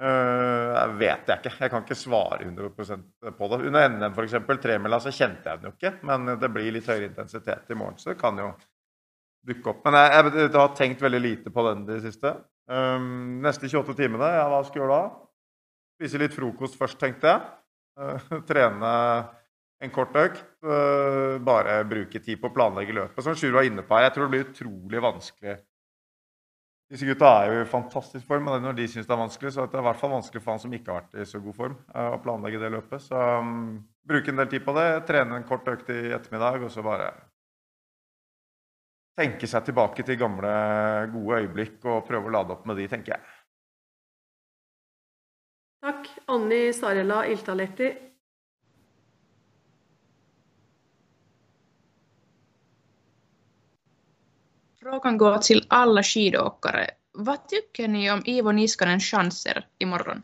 øh, 0.00 0.94
vet 0.98 1.28
jeg 1.28 1.42
ikke. 1.42 1.52
Jeg 1.60 1.70
kan 1.70 1.84
ikke 1.84 1.98
svare 1.98 2.40
100 2.46 2.70
på 2.72 3.50
det. 3.52 3.60
Under 3.68 3.88
NM 3.92 4.16
f.eks. 4.16 4.38
tremila 4.62 5.00
så 5.04 5.12
kjente 5.12 5.44
jeg 5.44 5.60
den 5.60 5.68
jo 5.68 5.74
ikke, 5.76 5.92
men 6.08 6.32
det 6.40 6.50
blir 6.54 6.72
litt 6.72 6.88
høyere 6.88 7.10
intensitet 7.10 7.68
i 7.70 7.76
morgen, 7.76 8.00
så 8.00 8.14
det 8.14 8.20
kan 8.22 8.40
jo 8.40 8.48
dukke 9.48 9.74
opp. 9.74 9.84
Men 9.84 9.98
jeg, 10.00 10.14
jeg, 10.16 10.34
jeg 10.40 10.56
har 10.56 10.74
tenkt 10.80 11.04
veldig 11.04 11.20
lite 11.20 11.52
på 11.52 11.66
den 11.68 11.84
de 11.88 12.00
siste. 12.08 12.32
Um, 12.68 13.38
neste 13.44 13.68
28 13.68 13.96
timene, 13.96 14.28
ja, 14.34 14.48
hva 14.50 14.64
skal 14.64 14.80
jeg 14.80 14.84
gjøre 14.86 14.96
da? 14.96 15.27
Spise 15.98 16.20
litt 16.22 16.36
frokost 16.36 16.78
først, 16.78 17.00
tenkte 17.00 17.32
jeg. 17.34 17.48
Uh, 17.98 18.38
trene 18.50 18.92
en 19.82 19.94
kort 19.94 20.14
økt. 20.18 20.44
Uh, 20.64 21.36
bare 21.42 21.80
bruke 21.90 22.22
tid 22.22 22.38
på 22.38 22.50
å 22.50 22.54
planlegge 22.54 22.94
løpet. 22.94 23.24
Som 23.26 23.36
Sjur 23.38 23.58
var 23.58 23.66
inne 23.66 23.82
på 23.82 23.98
her, 23.98 24.08
jeg 24.08 24.16
tror 24.16 24.28
det 24.28 24.34
blir 24.36 24.46
utrolig 24.48 25.02
vanskelig 25.02 25.58
disse 26.88 27.04
gutta 27.04 27.28
er 27.42 27.50
jo 27.50 27.62
i 27.62 27.68
fantastisk 27.68 28.24
form, 28.24 28.46
og 28.48 28.62
når 28.64 28.76
de 28.78 28.86
syns 28.88 29.08
det 29.08 29.12
er 29.12 29.20
vanskelig, 29.20 29.50
så 29.52 29.64
er 29.66 29.72
det 29.72 29.80
i 29.80 29.84
hvert 29.84 30.00
fall 30.00 30.14
vanskelig 30.14 30.40
for 30.40 30.54
han 30.54 30.62
som 30.62 30.72
ikke 30.72 30.88
har 30.88 31.02
vært 31.02 31.18
i 31.20 31.26
så 31.28 31.40
god 31.44 31.56
form, 31.56 31.74
eh, 31.92 32.12
å 32.14 32.20
planlegge 32.24 32.60
det 32.62 32.70
løpet. 32.72 33.02
Så 33.04 33.24
um, 33.44 33.58
bruke 34.08 34.32
en 34.32 34.40
del 34.40 34.48
tid 34.54 34.64
på 34.64 34.72
det, 34.78 34.86
trene 35.10 35.36
en 35.36 35.44
kort 35.48 35.68
økt 35.68 35.90
i 35.92 35.98
ettermiddag, 36.16 36.64
og 36.64 36.72
så 36.72 36.84
bare 36.86 37.10
tenke 39.20 39.50
seg 39.50 39.66
tilbake 39.66 40.06
til 40.06 40.16
gamle, 40.16 40.54
gode 41.12 41.42
øyeblikk 41.42 41.84
og 41.90 42.06
prøve 42.08 42.30
å 42.30 42.34
lade 42.38 42.56
opp 42.56 42.64
med 42.70 42.80
de, 42.80 42.88
tenker 42.88 43.18
jeg. 43.18 43.36
Takk. 45.80 46.08
Anni 46.24 46.72
Sarela 46.72 47.26
Iltaletti. 47.26 47.98
Frågan 54.80 55.18
går 55.18 55.38
till 55.38 55.66
alla 55.68 56.02
skidåkare. 56.02 56.90
Vad 57.12 57.48
tycker 57.48 57.88
ni 57.88 58.10
om 58.10 58.22
Ivo 58.24 58.52
Niskanens 58.52 59.04
chanser 59.04 59.66
imorgon? 59.78 60.22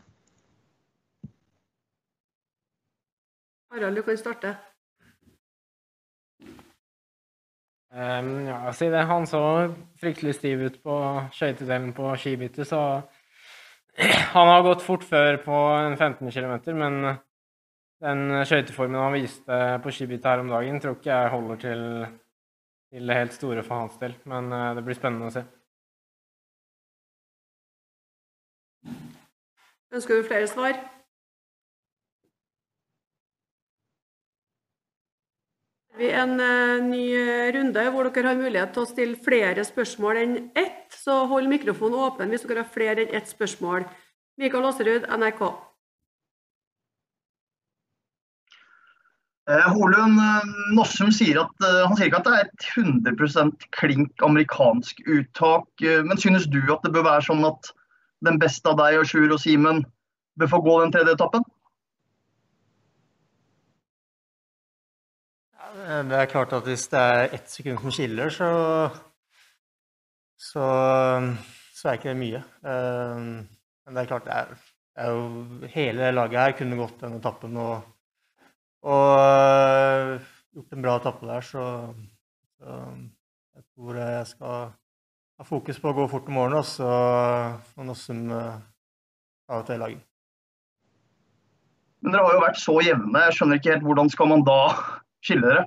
Harald, 3.69 3.95
du 3.95 4.03
kan 4.03 4.17
starte. 4.17 4.57
Um, 7.93 8.45
ja, 8.45 8.73
siden 8.73 9.07
han 9.07 9.27
så 9.27 9.73
fryktelig 9.99 10.35
stiv 10.35 10.61
ut 10.61 10.83
på 10.83 10.95
skøytedelen 11.31 11.93
på 11.93 12.15
skibyttet, 12.17 12.67
så 12.67 13.01
Han 14.35 14.51
har 14.51 14.65
gått 14.65 14.83
fort 14.83 15.05
før 15.07 15.39
på 15.43 15.61
en 15.79 15.95
15 15.95 16.31
km, 16.31 16.55
men 16.75 16.99
den 18.03 18.25
skøyteformen 18.45 18.99
han 18.99 19.15
viste 19.15 19.59
på 19.81 19.93
skibyttet 19.95 20.27
her 20.27 20.43
om 20.43 20.51
dagen, 20.51 20.81
tror 20.83 20.97
ikke 20.97 21.13
jeg 21.13 21.31
holder 21.31 21.61
til 21.63 21.83
til 22.95 23.07
det 23.07 23.15
helt 23.17 23.33
store 23.35 23.63
for 23.63 23.75
hans 23.75 23.97
del. 23.99 24.15
Men 24.23 24.51
eh, 24.53 24.73
det 24.75 24.83
blir 24.85 24.95
spennende 24.95 25.27
å 25.27 25.35
se. 25.35 25.43
Ønsker 29.95 30.19
du 30.19 30.27
flere 30.27 30.47
svar? 30.51 30.79
Vi 35.95 36.09
en 36.11 36.33
uh, 36.39 36.81
ny 36.83 37.03
runde 37.55 37.83
hvor 37.93 38.09
dere 38.11 38.33
har 38.33 38.39
mulighet 38.39 38.73
til 38.75 38.83
å 38.83 38.89
stille 38.89 39.21
flere 39.23 39.63
spørsmål 39.63 40.23
enn 40.23 40.33
ett. 40.57 40.89
Så 40.91 41.21
hold 41.31 41.47
mikrofonen 41.51 42.01
åpen 42.07 42.33
hvis 42.33 42.43
dere 42.47 42.65
har 42.65 42.73
flere 42.73 43.05
enn 43.05 43.15
ett 43.15 43.31
spørsmål. 43.31 43.87
Mikael 44.41 44.67
Aaserud, 44.67 45.07
NRK. 45.07 45.45
Eh, 49.49 49.67
Holund 49.77 50.17
eh, 50.19 50.53
Nossum 50.73 51.11
sier 51.13 51.37
at 51.43 51.65
eh, 51.65 51.81
han 51.85 51.93
sier 51.97 52.09
ikke 52.09 52.21
at 52.23 52.27
det 52.27 52.37
er 52.37 52.47
et 52.47 52.69
100 53.13 53.67
klink 53.77 54.25
amerikansk 54.25 55.03
uttak. 55.05 55.67
Men 55.81 56.17
synes 56.21 56.47
du 56.49 56.63
at 56.73 56.81
det 56.85 56.93
bør 56.95 57.05
være 57.11 57.27
sånn 57.27 57.45
at 57.45 57.69
den 58.25 58.39
beste 58.41 58.71
av 58.71 58.79
deg 58.81 58.97
og 58.97 59.09
Sjur 59.09 59.29
og 59.29 59.41
Simen 59.43 59.83
bør 60.39 60.49
få 60.55 60.63
gå 60.65 60.79
den 60.81 60.95
tredje 60.95 61.13
etappen? 61.13 61.45
Det 65.85 66.17
er 66.17 66.29
klart 66.31 66.53
at 66.57 66.65
hvis 66.65 66.87
det 66.89 66.99
er 66.99 67.33
ett 67.35 67.49
sekund 67.51 67.77
som 67.83 67.93
skiller, 67.93 68.31
så, 68.33 68.47
så, 70.41 70.63
så 71.77 71.89
er 71.89 71.99
ikke 71.99 72.09
det 72.09 72.17
mye. 72.17 72.39
Men 72.65 73.91
det 73.93 74.01
er 74.01 74.09
klart, 74.09 74.25
det 74.25 74.33
er, 74.33 74.55
det 74.95 75.05
er 75.05 75.11
jo 75.13 75.67
Hele 75.75 76.09
laget 76.15 76.41
her 76.41 76.55
kunne 76.57 76.79
gått 76.79 77.03
den 77.03 77.19
etappen. 77.19 77.59
og 77.61 77.83
og 78.85 79.11
uh, 79.17 80.25
gjort 80.53 80.73
en 80.73 80.83
bra 80.85 80.97
etappe 80.99 81.25
der, 81.25 81.45
så, 81.45 81.63
så, 82.59 82.81
jeg 83.55 83.63
tror 83.73 83.95
jeg 83.97 84.27
skal 84.29 84.67
ha 85.39 85.45
fokus 85.45 85.79
på 85.81 85.89
å 85.89 85.97
gå 85.97 86.05
fort 86.11 86.29
om 86.29 86.37
morgenen. 86.37 86.61
Og 86.61 86.67
så 86.69 86.89
får 87.71 87.87
Nossum 87.87 88.27
av 88.29 89.57
og 89.61 89.65
det 89.69 89.79
laget. 89.81 90.05
Men 92.05 92.13
dere 92.13 92.27
har 92.27 92.37
jo 92.37 92.43
vært 92.43 92.61
så 92.61 92.75
jevne. 92.85 93.25
Jeg 93.25 93.37
skjønner 93.37 93.59
ikke 93.59 93.73
helt 93.73 93.87
hvordan 93.87 94.13
skal 94.13 94.29
man 94.29 94.45
da 94.45 94.61
skille 95.25 95.47
dere? 95.49 95.65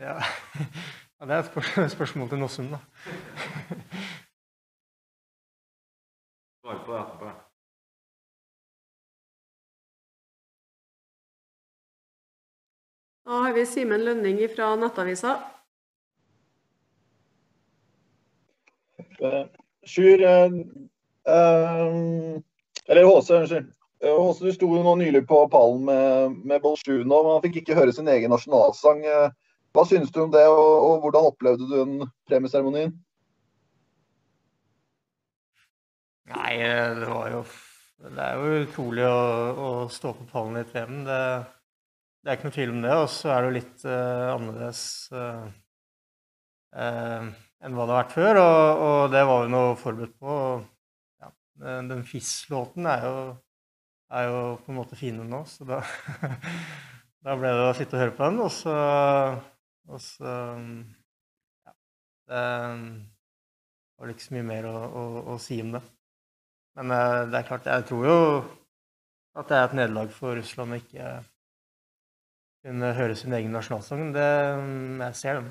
Ja, 0.00 0.14
ja 1.20 1.26
det 1.28 1.34
er 1.36 1.38
et 1.42 1.50
spørs- 1.52 1.92
spørsmål 1.92 2.28
til 2.32 2.38
Nossum, 2.40 2.66
da. 2.72 2.78
Svar 6.60 6.76
på 6.86 6.92
det 6.92 7.00
etterpå. 7.00 7.30
Da 13.24 13.30
har 13.44 13.52
vi 13.54 13.66
Simen 13.66 14.04
Lønning 14.04 14.40
fra 14.56 14.72
Nettavisa. 14.76 15.34
Eh, 19.20 19.44
Sjur 19.86 20.22
eh, 20.24 20.56
eh, 21.34 22.40
Eller 22.88 23.04
HC, 23.06 23.30
unnskyld. 23.30 23.68
Eh, 24.00 24.16
HC, 24.16 24.40
du 24.46 24.52
sto 24.56 24.68
jo 24.72 24.80
nå 24.84 24.94
nylig 24.96 25.26
på 25.28 25.42
pallen 25.52 25.84
med, 25.84 26.36
med 26.48 26.64
men 26.64 27.32
han 27.34 27.42
fikk 27.44 27.60
ikke 27.60 27.76
høre 27.76 27.92
sin 27.92 28.08
egen 28.08 28.32
nasjonalsang. 28.32 29.04
Eh, 29.04 29.30
Hva 29.76 29.84
synes 29.86 30.10
du 30.10 30.22
om 30.24 30.30
det, 30.32 30.46
og, 30.48 30.70
og 30.86 31.02
hvordan 31.04 31.28
opplevde 31.28 31.68
du 31.68 31.74
den 31.76 32.06
premieseremonien? 32.26 32.94
Nei, 36.30 36.54
eh, 36.62 36.94
det 36.96 37.10
var 37.10 37.28
jo 37.34 37.42
Det 38.00 38.24
er 38.24 38.40
jo 38.40 38.62
utrolig 38.64 39.04
å, 39.04 39.20
å 39.60 39.70
stå 39.92 40.14
på 40.16 40.26
pallen 40.30 40.56
i 40.56 40.62
et. 40.62 40.72
Det, 41.04 41.20
det 42.24 42.30
er 42.30 42.38
ikke 42.38 42.48
noe 42.48 42.56
tvil 42.56 42.72
om 42.72 42.80
det. 42.86 42.94
Og 42.96 43.08
så 43.12 43.34
er 43.34 43.42
det 43.42 43.50
jo 43.50 43.56
litt 43.58 43.84
uh, 43.84 44.30
annerledes 44.32 44.82
uh, 45.12 45.44
uh, 46.72 47.28
enn 47.60 47.76
hva 47.76 47.84
det 47.84 47.92
har 47.92 48.00
vært 48.00 48.16
før. 48.16 48.40
Og, 48.40 48.82
og 48.86 49.12
det 49.12 49.26
var 49.28 49.44
vi 49.44 49.52
nå 49.52 49.62
forberedt 49.82 50.16
på. 50.16 50.38
Og, 50.38 50.64
ja, 51.20 51.30
den 51.92 52.06
FIS-låten 52.08 52.88
er, 52.88 53.04
jo- 53.04 53.36
er 54.10 54.26
jo 54.26 54.40
på 54.64 54.72
en 54.72 54.78
måte 54.80 54.98
finere 54.98 55.28
nå, 55.28 55.44
så 55.46 55.66
da, 55.68 55.80
da 57.24 57.36
ble 57.38 57.52
det 57.54 57.68
å 57.68 57.76
sitte 57.78 57.96
og 57.96 58.04
høre 58.04 58.16
på 58.16 58.26
den. 58.26 58.42
Og 58.44 58.52
så, 58.54 58.76
og 59.90 60.02
så 60.02 60.34
ja, 61.66 61.74
det 62.30 62.44
var 64.00 64.14
ikke 64.14 64.26
så 64.26 64.36
mye 64.38 64.48
mer 64.50 64.70
å, 64.70 64.76
å, 64.76 65.04
å 65.34 65.38
si 65.42 65.60
om 65.62 65.76
det. 65.76 65.82
Men 66.78 66.94
eh, 66.96 67.20
det 67.30 67.40
er 67.40 67.48
klart, 67.48 67.68
jeg 67.68 67.86
tror 67.90 68.08
jo 68.08 68.18
at 69.38 69.48
det 69.50 69.56
er 69.56 69.68
et 69.68 69.78
nederlag 69.78 70.10
for 70.14 70.34
Russland 70.38 70.74
å 70.74 70.80
ikke 70.80 71.10
kunne 72.66 72.92
høre 72.96 73.16
sin 73.16 73.34
egen 73.36 73.54
nasjonalsang. 73.54 74.10
Det, 74.14 74.28
jeg 75.06 75.18
ser 75.20 75.40
den. 75.40 75.50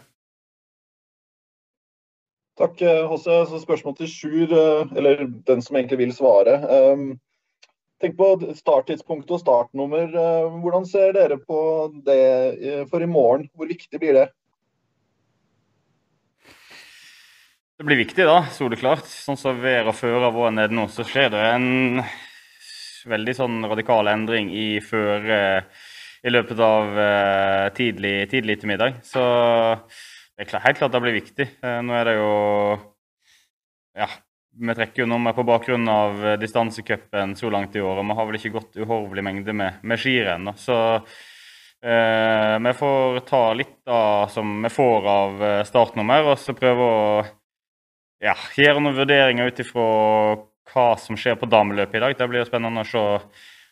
Takk, 2.60 2.82
Hosse. 3.08 3.32
Hasse. 3.32 3.54
Så 3.54 3.63
spørsmål 3.63 3.95
til 4.02 4.12
Sjur, 4.12 4.52
eh, 4.52 4.93
eller 5.00 5.26
den 5.48 5.63
som 5.63 5.80
egentlig 5.80 6.02
vil 6.04 6.13
svare. 6.15 6.60
Tenk 7.99 8.15
på 8.15 8.27
starttidspunkt 8.55 9.31
og 9.35 9.41
startnummer. 9.41 10.07
Eh, 10.07 10.59
Hvordan 10.63 10.85
ser 10.88 11.12
dere 11.17 11.35
på 11.43 11.59
det 12.05 12.19
eh, 12.55 12.83
for 12.88 13.03
i 13.03 13.09
morgen? 13.09 13.49
Hvor 13.51 13.67
viktig 13.67 13.99
blir 13.99 14.15
det? 14.15 14.27
Det 17.79 17.88
blir 17.88 17.99
viktig, 17.99 18.23
da, 18.27 18.45
soleklart. 18.55 19.03
Sånn 19.07 19.39
som 19.39 19.59
været 19.59 19.95
fører 19.99 20.31
vår 20.35 20.55
nede 20.55 20.75
nå, 20.75 20.88
så 20.91 21.03
skjer 21.07 21.31
det 21.35 21.43
en 21.49 22.01
veldig 23.09 23.35
sånn 23.35 23.67
radikal 23.67 24.07
endring 24.12 24.51
i 24.51 24.79
føre 24.83 25.41
i 26.23 26.31
løpet 26.31 26.59
av 26.63 26.95
eh, 27.03 27.67
tidlig, 27.75 28.15
tidlig 28.31 28.57
ettermiddag. 28.59 29.03
Så 29.07 29.25
det 30.39 30.47
er 30.47 30.65
helt 30.69 30.79
klart 30.79 30.95
det 30.95 31.03
blir 31.03 31.19
viktig. 31.19 31.51
Nå 31.83 31.99
er 31.99 32.07
det 32.07 32.15
jo 32.15 32.31
Ja, 33.99 34.07
vi 34.60 34.76
trekker 34.76 35.04
jo 35.04 35.08
nummer 35.08 35.34
på 35.34 35.43
bakgrunn 35.48 35.88
av 35.88 36.26
eh, 36.28 36.38
distansecupen 36.39 37.36
så 37.36 37.50
langt 37.50 37.76
i 37.76 37.82
år, 37.82 38.02
og 38.02 38.08
vi 38.08 38.15
har 38.17 38.28
vel 38.28 38.39
ikke 38.39 38.54
gått 38.58 38.80
uhorvelig 38.80 39.24
mengde 39.24 39.56
med, 39.56 39.80
med 39.88 40.02
skirenn. 40.02 40.52
Så 40.60 40.78
eh, 40.95 42.56
vi 42.65 42.74
får 42.82 43.19
ta 43.30 43.43
litt 43.56 43.88
av 43.88 44.28
som 44.34 44.58
vi 44.63 44.72
får 44.74 45.10
av 45.13 45.43
eh, 45.48 45.63
startnummer, 45.67 46.34
og 46.34 46.41
så 46.41 46.56
prøve 46.58 46.88
å 46.89 47.04
ja, 48.19 48.36
gjøre 48.60 48.84
noen 48.84 48.98
vurderinger 49.00 49.48
ut 49.48 49.62
ifra 49.63 49.86
hva 50.69 50.89
som 51.02 51.17
skjer 51.17 51.39
på 51.39 51.50
dameløpet 51.50 51.98
i 51.98 52.04
dag. 52.04 52.17
Det 52.19 52.28
blir 52.30 52.43
jo 52.43 52.50
spennende 52.50 52.84
å 52.84 52.89
se 52.89 53.06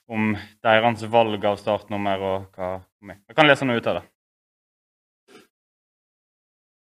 om 0.07 0.31
deres 0.63 1.03
valg 1.11 1.43
av 1.45 1.59
startnummer 1.59 2.23
og 2.23 2.55
hva 2.55 2.77
Vi 3.03 3.35
kan 3.35 3.45
lese 3.45 3.67
noe 3.67 3.77
ut 3.77 3.91
av 3.91 3.99
det. 3.99 4.07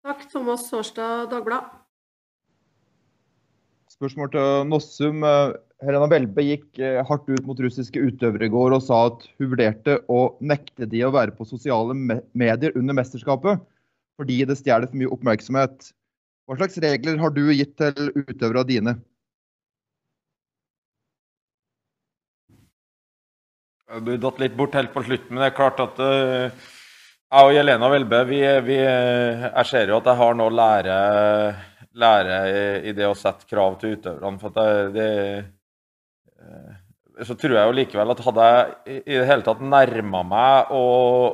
Takk, 0.07 0.23
Thomas 0.31 0.69
Sårstad, 0.69 1.27
Dagblad. 1.33 1.86
Spørsmål 3.97 4.29
til 4.29 4.67
Nossum. 4.69 5.23
Eh, 5.25 5.55
Helena 5.81 6.05
Welbe 6.11 6.43
gikk 6.45 6.77
eh, 6.77 6.99
hardt 7.05 7.25
ut 7.31 7.47
mot 7.49 7.57
russiske 7.65 7.97
utøvere 7.97 8.45
i 8.45 8.51
går 8.53 8.75
og 8.75 8.83
sa 8.85 8.99
at 9.07 9.23
hun 9.39 9.49
vurderte 9.55 9.95
å 10.13 10.19
nekte 10.37 10.85
de 10.89 11.01
å 11.05 11.13
være 11.15 11.33
på 11.33 11.47
sosiale 11.49 11.95
medier 11.97 12.77
under 12.77 12.97
mesterskapet 12.97 13.63
fordi 14.17 14.39
det 14.49 14.57
stjeler 14.57 14.89
for 14.89 14.97
mye 15.01 15.09
oppmerksomhet. 15.13 15.89
Hva 16.45 16.57
slags 16.59 16.77
regler 16.81 17.17
har 17.21 17.33
du 17.33 17.43
gitt 17.49 17.73
til 17.81 18.11
utøvere 18.13 18.61
av 18.61 18.69
dine? 18.69 18.93
Du 24.05 24.13
datt 24.21 24.41
litt 24.41 24.57
bort 24.57 24.77
helt 24.77 24.93
på 24.93 25.05
slutten, 25.05 25.33
men 25.33 25.41
det 25.41 25.51
er 25.51 25.57
klart 25.57 25.81
at 25.81 26.01
eh, 26.05 26.69
jeg 27.27 27.49
og 27.49 27.53
Jelena 27.55 27.89
Welbe 27.91 28.21
Jeg 28.29 29.65
ser 29.67 29.89
jo 29.89 29.97
at 29.97 30.09
jeg 30.11 30.21
har 30.21 30.37
noe 30.37 30.51
å 30.51 30.57
lære, 30.61 30.97
lære 31.99 32.35
i, 32.87 32.93
det 32.97 33.07
å 33.07 33.15
sette 33.17 33.47
krav 33.49 33.79
til 33.81 33.95
utøverne. 33.97 34.39
For 34.41 34.53
at 34.53 34.93
det, 34.93 34.97
det 34.97 35.09
eh, 36.41 36.75
Så 37.25 37.33
tror 37.33 37.55
jeg 37.57 37.65
jo 37.69 37.77
likevel 37.79 38.13
at 38.13 38.21
hadde 38.27 38.47
jeg 38.51 39.01
i 39.01 39.17
det 39.17 39.25
hele 39.25 39.45
tatt 39.45 39.63
nærma 39.65 40.21
meg 40.27 40.71
å, 40.77 40.83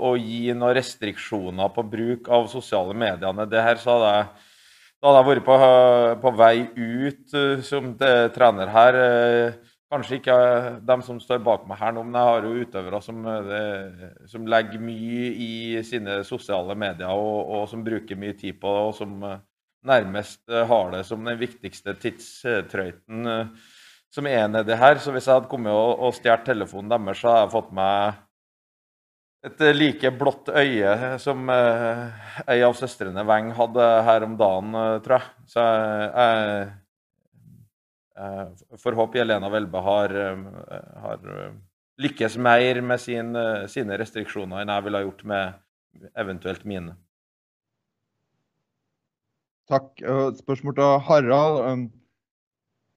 å 0.10 0.14
gi 0.16 0.54
noen 0.56 0.78
restriksjoner 0.78 1.74
på 1.76 1.84
bruk 1.92 2.30
av 2.32 2.48
sosiale 2.52 2.96
mediene 2.96 3.48
det 3.52 3.64
her, 3.66 3.82
så 3.82 3.98
hadde 3.98 4.16
jeg 4.18 4.50
da 5.04 5.12
hadde 5.12 5.20
jeg 5.20 5.28
vært 5.34 5.46
på, 5.50 5.56
på 6.24 6.32
vei 6.40 6.58
ut 6.80 7.34
eh, 7.36 7.64
som 7.68 7.94
trener 8.00 8.72
her. 8.72 9.00
eh, 9.04 9.70
Kanskje 9.94 10.18
ikke 10.18 10.36
de 10.82 10.96
som 11.06 11.20
står 11.22 11.42
bak 11.46 11.68
meg 11.70 11.78
her 11.78 11.92
nå, 11.94 12.02
men 12.08 12.16
jeg 12.18 12.30
har 12.32 12.46
jo 12.48 12.62
utøvere 12.66 13.02
som, 13.06 13.20
som 14.32 14.48
legger 14.50 14.82
mye 14.82 15.28
i 15.38 15.50
sine 15.86 16.16
sosiale 16.26 16.74
medier, 16.74 17.12
og, 17.14 17.52
og 17.60 17.68
som 17.70 17.84
bruker 17.86 18.18
mye 18.18 18.34
tid 18.40 18.58
på 18.64 18.72
det, 18.74 18.88
og 18.88 18.96
som 18.98 19.28
nærmest 19.88 20.44
eh, 20.50 20.66
har 20.68 20.92
det 20.94 21.04
som 21.08 21.24
den 21.26 21.40
viktigste 21.40 21.96
tidstrøyten 22.00 23.30
eh, 23.30 23.72
som 24.14 24.28
er 24.30 24.46
nedi 24.52 24.78
her. 24.78 25.00
Så 25.02 25.14
hvis 25.14 25.28
jeg 25.28 25.38
hadde 25.38 25.52
kommet 25.52 25.74
og, 25.74 25.98
og 26.00 26.16
stjålet 26.18 26.46
telefonen 26.48 26.92
deres, 26.92 27.22
så 27.22 27.32
hadde 27.32 27.44
jeg 27.46 27.56
fått 27.56 27.74
meg 27.80 28.22
et 29.44 29.66
eh, 29.66 29.76
like 29.76 30.14
blått 30.20 30.54
øye 30.54 31.18
som 31.24 31.50
eh, 31.52 32.06
ei 32.48 32.62
av 32.64 32.78
søstrene 32.80 33.26
Weng 33.28 33.52
hadde 33.58 33.90
her 34.08 34.28
om 34.28 34.38
dagen, 34.40 34.80
tror 35.06 35.20
jeg. 35.20 35.50
Så 35.52 35.68
jeg, 35.68 36.72
jeg, 38.18 38.80
får 38.80 39.00
håpe 39.00 39.20
Jelena 39.20 39.50
Welbe 39.52 39.82
har, 39.84 40.14
har 41.04 41.24
lykkes 42.02 42.38
mer 42.42 42.80
med 42.86 43.02
sin, 43.02 43.34
sine 43.70 43.98
restriksjoner 44.00 44.62
enn 44.62 44.72
jeg 44.72 44.86
ville 44.86 45.02
ha 45.02 45.08
gjort 45.08 45.26
med 45.30 46.10
eventuelt 46.18 46.64
mine. 46.70 46.96
Takk. 49.72 50.02
Eh, 50.02 50.30
Spørsmål 50.36 50.76
til 50.76 50.98
Harald. 51.08 51.60
Fossestorm 51.64 51.90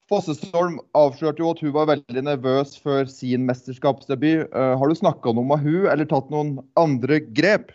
Fossestolm 0.07 0.79
avslørte 0.95 1.43
jo 1.43 1.49
at 1.51 1.61
hun 1.63 1.73
var 1.75 1.89
veldig 1.89 2.23
nervøs 2.23 2.77
før 2.79 3.07
sin 3.11 3.45
mesterskapsdebut. 3.47 4.47
Eh, 4.51 4.73
Har 4.79 4.87
du 4.87 4.95
snakka 4.95 5.33
noe 5.35 5.47
med 5.47 5.63
hun, 5.63 5.87
eller 5.91 6.07
tatt 6.07 6.29
noen 6.31 6.57
andre 6.79 7.19
grep? 7.35 7.71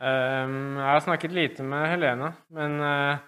Ehm, 0.00 0.76
jeg 0.76 0.90
har 0.92 1.00
snakket 1.00 1.32
lite 1.32 1.64
med 1.64 1.88
Helena, 1.88 2.34
men 2.52 2.80
eh, 2.84 3.18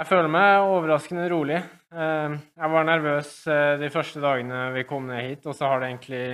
jeg 0.00 0.10
føler 0.10 0.30
meg 0.34 0.66
overraskende 0.66 1.28
rolig. 1.30 1.60
Ehm, 1.94 2.40
jeg 2.58 2.72
var 2.74 2.88
nervøs 2.88 3.30
de 3.78 3.90
første 3.94 4.22
dagene 4.22 4.64
vi 4.74 4.82
kom 4.86 5.06
ned 5.06 5.28
hit, 5.28 5.46
og 5.46 5.54
så 5.54 5.70
har 5.70 5.78
det 5.82 5.92
egentlig 5.92 6.24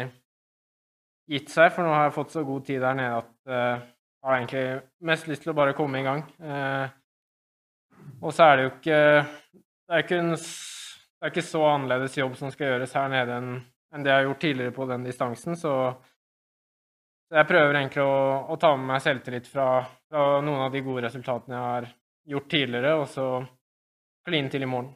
gitt 1.28 1.52
seg, 1.52 1.68
for 1.72 1.85
nå 1.85 1.92
har 1.92 2.09
jeg 2.09 2.16
fått 2.16 2.33
så 2.33 2.44
god 2.48 2.64
tid 2.64 2.80
der 2.80 2.96
nede 2.96 3.20
at 3.20 3.92
har 4.24 4.38
egentlig 4.38 4.64
mest 5.04 5.28
lyst 5.28 5.44
til 5.44 5.52
å 5.52 5.58
bare 5.58 5.76
komme 5.76 6.00
i 6.00 6.06
gang. 6.06 6.24
Eh, 6.40 6.87
og 8.24 8.32
så 8.34 8.48
er 8.48 8.56
det 8.56 8.64
jo 8.64 8.72
ikke 8.74 8.98
Det 9.84 9.94
er 9.94 10.02
ikke, 10.02 10.18
en, 10.18 10.32
det 10.32 11.26
er 11.26 11.32
ikke 11.32 11.44
så 11.44 11.60
annerledes 11.68 12.16
jobb 12.16 12.37
som 12.40 12.52
skal 12.52 12.70
gjøres 12.70 12.94
her 12.96 13.10
nede 13.12 13.37
enn 13.37 13.54
enn 13.94 14.02
det 14.02 14.10
jeg 14.10 14.18
har 14.18 14.26
gjort 14.26 14.40
tidligere 14.42 14.74
på 14.74 14.87
den 14.90 15.06
distansen, 15.06 15.56
så 15.56 15.72
jeg 17.34 17.46
prøver 17.46 17.78
egentlig 17.78 18.02
å, 18.02 18.16
å 18.50 18.56
ta 18.60 18.72
med 18.76 18.88
meg 18.90 19.04
selvtillit 19.04 19.46
fra, 19.50 19.68
fra 20.10 20.24
noen 20.42 20.66
av 20.66 20.74
de 20.74 20.82
gode 20.87 21.06
resultatene 21.06 21.54
jeg 21.54 21.68
har 21.68 21.87
gjort 22.34 22.50
tidligere, 22.50 22.92
og 22.98 23.06
så 23.10 23.28
kline 24.26 24.50
til 24.50 24.66
i 24.66 24.70
morgen. 24.70 24.90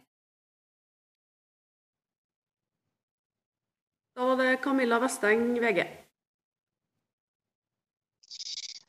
Da 4.18 4.26
var 4.26 4.40
det 4.40 4.58
Camilla 4.64 4.98
Vesteng, 4.98 5.52
VG. 5.62 5.84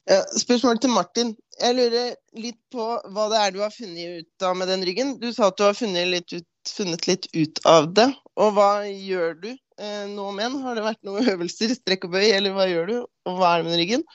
Ja, 0.10 0.24
spørsmål 0.42 0.80
til 0.82 0.90
Martin. 0.90 1.36
Jeg 1.62 1.76
lurer 1.78 2.16
litt 2.42 2.58
på 2.74 2.86
hva 3.14 3.28
det 3.30 3.42
er 3.44 3.52
du 3.54 3.60
har 3.62 3.74
funnet 3.74 4.24
ut 4.24 4.46
av 4.48 4.56
med 4.58 4.72
den 4.72 4.82
ryggen. 4.88 5.12
Du 5.22 5.28
sa 5.36 5.52
at 5.52 5.58
du 5.60 5.68
har 5.68 5.76
funnet 5.78 6.08
litt 6.10 6.34
ut, 6.34 6.48
funnet 6.66 7.04
litt 7.06 7.28
ut 7.36 7.60
av 7.70 7.92
det. 7.94 8.08
Og 8.42 8.56
hva 8.56 8.88
gjør 8.90 9.36
du 9.44 9.52
eh, 9.52 10.08
nå 10.10 10.32
med 10.34 10.48
den? 10.48 10.56
Har 10.64 10.80
det 10.80 10.86
vært 10.88 11.06
noen 11.06 11.30
øvelser, 11.36 11.76
strekk 11.78 12.08
og 12.08 12.16
bøy, 12.16 12.26
eller 12.26 12.56
hva 12.56 12.66
gjør 12.72 12.90
du? 12.90 12.96
Og 13.30 13.38
hva 13.38 13.52
er 13.52 13.62
det 13.62 13.68
med 13.68 13.76
den 13.76 13.82
ryggen? 13.84 14.06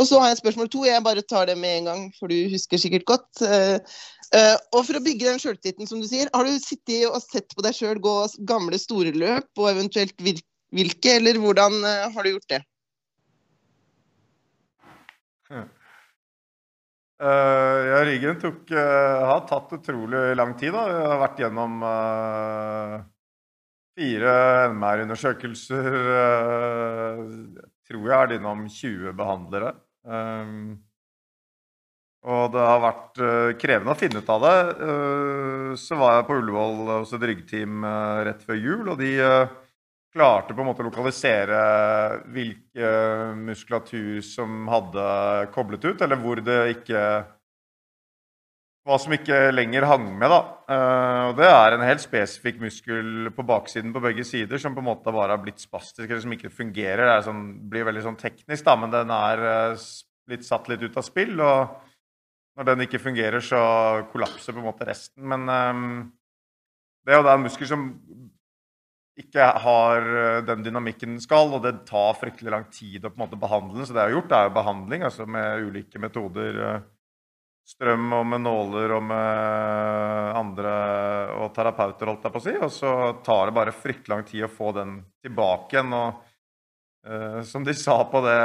Og 0.00 0.08
så 0.10 0.20
har 0.20 0.34
jeg 0.34 0.42
spørsmål 0.42 0.68
to. 0.74 0.82
Jeg 0.84 1.04
bare 1.06 1.24
tar 1.24 1.48
det 1.48 1.56
med 1.62 1.78
en 1.78 1.88
gang, 1.88 2.02
for 2.18 2.28
du 2.28 2.36
husker 2.52 2.82
sikkert 2.82 3.08
godt. 3.08 3.44
Eh, 3.46 3.78
eh, 4.36 4.58
og 4.74 4.84
for 4.84 5.00
å 5.00 5.04
bygge 5.06 5.30
den 5.30 5.40
sjøltilliten, 5.40 5.88
som 5.88 6.02
du 6.04 6.10
sier, 6.10 6.28
har 6.36 6.44
du 6.44 6.60
sittet 6.60 7.08
og 7.08 7.22
sett 7.24 7.56
på 7.56 7.64
deg 7.64 7.78
sjøl 7.78 8.02
gå 8.04 8.18
gamle 8.52 8.76
store 8.80 9.16
løp, 9.16 9.48
og 9.56 9.72
eventuelt 9.72 10.12
hvilke, 10.20 11.16
eller 11.16 11.40
hvordan 11.40 11.80
eh, 11.88 12.04
har 12.12 12.28
du 12.28 12.34
gjort 12.34 12.52
det? 12.52 12.60
Ja, 17.22 17.98
ryggen 18.04 18.38
tok, 18.42 18.70
eh, 18.70 19.24
har 19.30 19.42
tatt 19.48 19.72
utrolig 19.78 20.36
lang 20.36 20.54
tid. 20.58 20.72
da. 20.74 20.86
Jeg 20.90 21.10
har 21.12 21.20
vært 21.22 21.42
gjennom 21.44 21.82
eh, 21.88 22.96
fire 23.98 24.36
NMR-undersøkelser. 24.72 25.90
eh, 26.18 27.20
jeg 27.60 27.68
tror 27.88 28.08
jeg 28.08 28.22
vært 28.22 28.36
innom 28.38 28.64
20 28.68 29.12
behandlere. 29.18 29.74
Og 32.22 32.52
det 32.54 32.62
har 32.62 32.82
vært 32.84 33.18
eh, 33.18 33.52
krevende 33.58 33.94
å 33.96 33.98
finne 33.98 34.20
ut 34.22 34.28
av 34.30 34.44
det. 34.44 34.56
Eh, 34.86 35.70
så 35.80 35.98
var 35.98 36.20
jeg 36.20 36.26
på 36.28 36.36
Ullevål 36.38 36.76
hos 37.00 37.14
et 37.16 37.24
ryggteam 37.32 37.82
eh, 37.88 38.18
rett 38.28 38.44
før 38.46 38.60
jul, 38.60 38.84
og 38.92 39.00
de 39.00 39.16
eh, 39.18 39.56
klarte 40.12 40.54
på 40.54 40.62
en 40.62 40.68
måte 40.68 40.84
å 40.84 40.88
lokalisere 40.88 41.60
hvilke 42.32 42.88
muskulatur 43.38 44.20
som 44.26 44.66
hadde 44.72 45.06
koblet 45.54 45.86
ut, 45.88 46.02
eller 46.04 46.20
hvor 46.20 46.42
det 46.44 46.58
ikke 46.78 47.06
Hva 48.82 48.96
som 48.98 49.12
ikke 49.14 49.52
lenger 49.52 49.84
hang 49.86 50.08
med, 50.18 50.26
da. 50.26 50.38
Eh, 50.74 51.20
og 51.28 51.36
det 51.38 51.46
er 51.46 51.76
en 51.76 51.84
helt 51.86 52.02
spesifikk 52.02 52.56
muskel 52.64 53.28
på 53.30 53.44
baksiden 53.46 53.92
på 53.94 54.02
begge 54.02 54.24
sider 54.26 54.58
som 54.58 54.74
på 54.74 54.82
en 54.82 54.88
måte 54.88 55.12
bare 55.14 55.36
har 55.36 55.38
blitt 55.44 55.62
spastisk, 55.62 56.08
eller 56.08 56.18
som 56.24 56.34
ikke 56.34 56.50
fungerer. 56.50 57.04
Det 57.06 57.28
sånn, 57.28 57.44
blir 57.70 57.86
veldig 57.86 58.02
sånn 58.08 58.18
teknisk, 58.18 58.64
da, 58.66 58.74
men 58.82 58.90
den 58.90 59.14
er 59.14 59.44
litt, 59.76 59.86
blitt 60.26 60.48
satt 60.48 60.66
litt 60.72 60.82
ut 60.82 60.98
av 60.98 61.06
spill. 61.06 61.38
og 61.38 61.78
når 62.58 62.68
den 62.68 62.84
ikke 62.84 63.00
fungerer, 63.00 63.40
så 63.40 63.60
kollapser 64.12 64.52
på 64.52 64.60
en 64.60 64.66
måte 64.66 64.88
resten. 64.88 65.24
Men 65.28 65.48
ehm, 65.48 65.94
det 67.06 67.14
er 67.14 67.20
jo 67.20 67.30
en 67.32 67.46
muskel 67.46 67.68
som 67.70 67.86
ikke 69.20 69.44
har 69.64 70.08
eh, 70.16 70.40
den 70.46 70.64
dynamikken 70.64 71.14
den 71.16 71.22
skal, 71.22 71.52
og 71.52 71.62
det 71.66 71.82
tar 71.88 72.16
fryktelig 72.16 72.54
lang 72.54 72.66
tid 72.72 73.04
å 73.04 73.12
på 73.12 73.18
en 73.18 73.24
måte 73.26 73.40
behandle 73.40 73.78
den. 73.78 73.86
Så 73.86 73.92
det 73.94 74.00
jeg 74.00 74.12
har 74.12 74.18
gjort, 74.18 74.34
er 74.36 74.48
jo 74.48 74.56
behandling 74.56 75.06
altså 75.08 75.28
med 75.28 75.68
ulike 75.68 76.02
metoder. 76.02 76.60
eh, 76.68 76.82
Strøm 77.72 78.08
og 78.16 78.24
med 78.26 78.42
nåler 78.42 78.90
og 78.96 79.04
med 79.06 80.32
andre 80.34 80.70
og 81.38 81.52
terapeuter, 81.54 82.08
holdt 82.10 82.24
jeg 82.26 82.34
på 82.34 82.40
å 82.40 82.42
si. 82.42 82.54
Og 82.58 82.72
så 82.74 82.92
tar 83.22 83.46
det 83.46 83.54
bare 83.54 83.74
fryktelig 83.76 84.10
lang 84.10 84.24
tid 84.26 84.48
å 84.48 84.50
få 84.50 84.72
den 84.76 84.96
tilbake 85.22 85.76
igjen. 85.78 85.94
og 85.94 86.28
Uh, 87.02 87.40
som 87.42 87.64
de 87.66 87.72
sa 87.74 87.96
på 88.06 88.20
det 88.22 88.42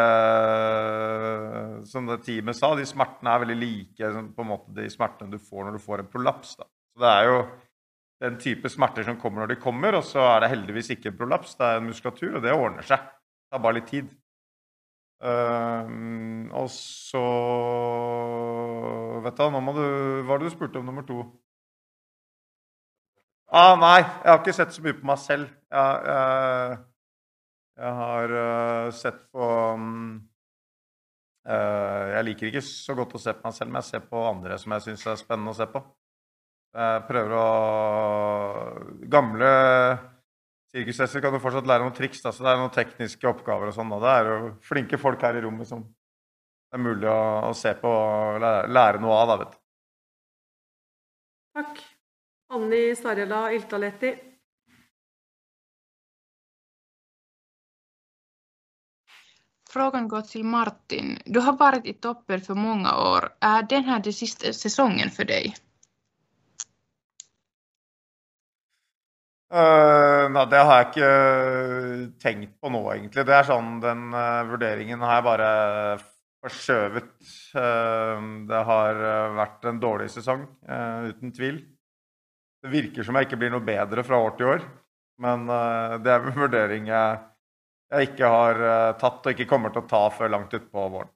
Som 1.86 2.08
det 2.10 2.15
teamet 2.25 2.58
sa, 2.58 2.71
de 2.73 2.88
smertene 2.89 3.30
er 3.30 3.43
veldig 3.43 3.58
like 3.60 4.10
på 4.34 4.41
en 4.41 4.49
måte 4.49 4.73
de 4.73 4.88
smertene 4.89 5.30
du 5.30 5.38
får 5.38 5.67
når 5.67 5.77
du 5.77 5.84
får 5.84 6.01
en 6.01 6.10
prolaps. 6.10 6.56
Da. 6.58 6.65
Så 6.65 7.03
det 7.03 7.12
er 7.12 7.27
jo 7.30 7.36
den 8.23 8.38
type 8.41 8.69
smerter 8.69 9.06
som 9.06 9.17
kommer 9.21 9.43
når 9.43 9.53
de 9.53 9.62
kommer, 9.62 9.97
og 9.99 10.06
så 10.06 10.23
er 10.32 10.43
det 10.43 10.53
heldigvis 10.56 10.89
ikke 10.95 11.12
en 11.12 11.17
prolaps, 11.19 11.58
det 11.58 11.67
er 11.67 11.82
en 11.82 11.89
muskulatur, 11.89 12.38
og 12.38 12.45
det 12.45 12.56
ordner 12.56 12.88
seg. 12.88 13.03
Det 13.06 13.53
tar 13.53 13.63
bare 13.63 13.77
litt 13.80 13.91
tid. 13.91 14.10
Uh, 15.17 16.45
og 16.53 16.67
så 16.69 17.21
Vet 19.25 19.39
du, 19.39 19.47
nå 19.49 19.62
må 19.65 19.73
du 19.73 19.82
Hva 19.82 20.27
var 20.27 20.43
det 20.43 20.51
du 20.51 20.53
spurte 20.53 20.77
om 20.77 20.86
nummer 20.86 21.08
to? 21.08 21.23
Ah, 23.49 23.73
nei, 23.80 24.03
jeg 24.03 24.30
har 24.30 24.41
ikke 24.43 24.53
sett 24.53 24.75
så 24.75 24.84
mye 24.86 24.93
på 24.99 25.08
meg 25.08 25.17
selv. 25.23 25.49
Jeg, 25.71 26.01
jeg, 26.12 26.77
jeg 27.80 27.93
har 28.01 28.34
uh, 28.36 28.89
sett 28.93 29.21
på 29.34 29.47
um, 29.73 30.17
uh, 31.47 32.03
Jeg 32.12 32.27
liker 32.27 32.51
ikke 32.51 32.65
så 32.67 32.97
godt 32.99 33.15
å 33.17 33.21
se 33.23 33.34
på 33.34 33.47
meg 33.47 33.56
selv, 33.58 33.71
men 33.71 33.82
jeg 33.82 33.89
ser 33.89 34.10
på 34.12 34.25
andre 34.27 34.60
som 34.62 34.75
jeg 34.75 34.86
syns 34.89 35.08
er 35.08 35.21
spennende 35.23 35.56
å 35.56 35.58
se 35.58 35.69
på. 35.71 35.82
Jeg 36.75 37.03
prøver 37.08 37.34
å 37.38 37.45
Gamle 39.10 39.51
sirkushester 40.71 41.23
kan 41.23 41.34
du 41.34 41.39
fortsatt 41.41 41.67
lære 41.69 41.86
noen 41.86 41.95
triks, 41.95 42.21
da, 42.21 42.34
så 42.34 42.43
det 42.43 42.51
er 42.51 42.60
noen 42.60 42.73
tekniske 42.75 43.30
oppgaver 43.30 43.71
og 43.71 43.77
sånn. 43.77 43.93
Det 44.03 44.12
er 44.12 44.32
jo 44.32 44.51
flinke 44.67 44.99
folk 45.01 45.23
her 45.23 45.39
i 45.39 45.43
rommet 45.45 45.69
som 45.69 45.86
det 46.67 46.75
er 46.75 46.84
mulig 46.84 47.08
å, 47.08 47.19
å 47.47 47.53
se 47.56 47.71
på 47.80 47.88
og 47.88 48.41
lære, 48.43 48.67
lære 48.75 48.99
noe 48.99 49.19
av, 49.21 49.30
da, 49.32 49.38
vet 49.39 49.53
du. 49.53 49.60
Takk. 51.58 51.84
Anni 52.58 52.82
Sarjela 52.95 53.51
Iltaletti. 53.56 54.12
Frågan 59.69 60.08
går 60.08 60.21
till 60.21 60.43
Martin. 60.43 61.17
Du 61.25 61.39
har 61.39 61.58
varit 61.58 61.86
i 61.86 61.93
toppen 61.93 62.41
för 62.41 62.56
många 62.56 62.95
år. 62.97 63.30
Är 63.39 63.63
den 63.63 63.84
här 63.84 63.99
den 63.99 64.13
sista 64.13 64.53
säsongen 64.53 65.10
för 65.10 65.25
dig? 65.25 65.56
Eh, 69.47 70.25
nei, 70.27 70.43
det 70.51 70.60
har 70.60 70.81
jeg 70.81 70.88
ikke 70.89 71.10
eh, 71.10 72.01
tenkt 72.19 72.57
på 72.60 72.71
nå, 72.73 72.81
egentlig. 72.91 73.23
Det 73.27 73.36
er 73.38 73.47
sånn, 73.47 73.77
Den 73.79 74.10
uh, 74.12 74.43
vurderingen 74.49 75.03
har 75.05 75.19
jeg 75.19 75.25
bare 75.27 75.51
forskjøvet. 76.43 77.13
Uh, 77.55 78.25
det 78.49 78.63
har 78.71 78.99
vært 79.38 79.69
en 79.71 79.79
dårlig 79.79 80.10
sesong, 80.12 80.43
uten 80.67 81.31
tvil. 81.36 81.62
Det 82.63 82.73
virker 82.73 83.07
som 83.07 83.15
jeg 83.15 83.29
ikke 83.29 83.39
blir 83.39 83.53
noe 83.53 83.63
bedre 83.63 84.03
fra 84.03 84.19
år 84.19 84.36
til 84.36 84.51
år. 84.57 84.67
Men 85.23 85.47
det 86.03 86.12
er 86.13 86.27
en 86.29 86.36
vurdering 86.36 86.89
jeg, 86.91 87.21
jeg 87.89 88.10
ikke 88.12 88.27
har 88.29 88.60
tatt, 89.01 89.23
og 89.23 89.31
ikke 89.31 89.47
kommer 89.49 89.73
til 89.73 89.81
å 89.81 89.88
ta 89.89 90.01
før 90.13 90.29
langt 90.29 90.53
utpå 90.53 90.83
våren. 90.93 91.10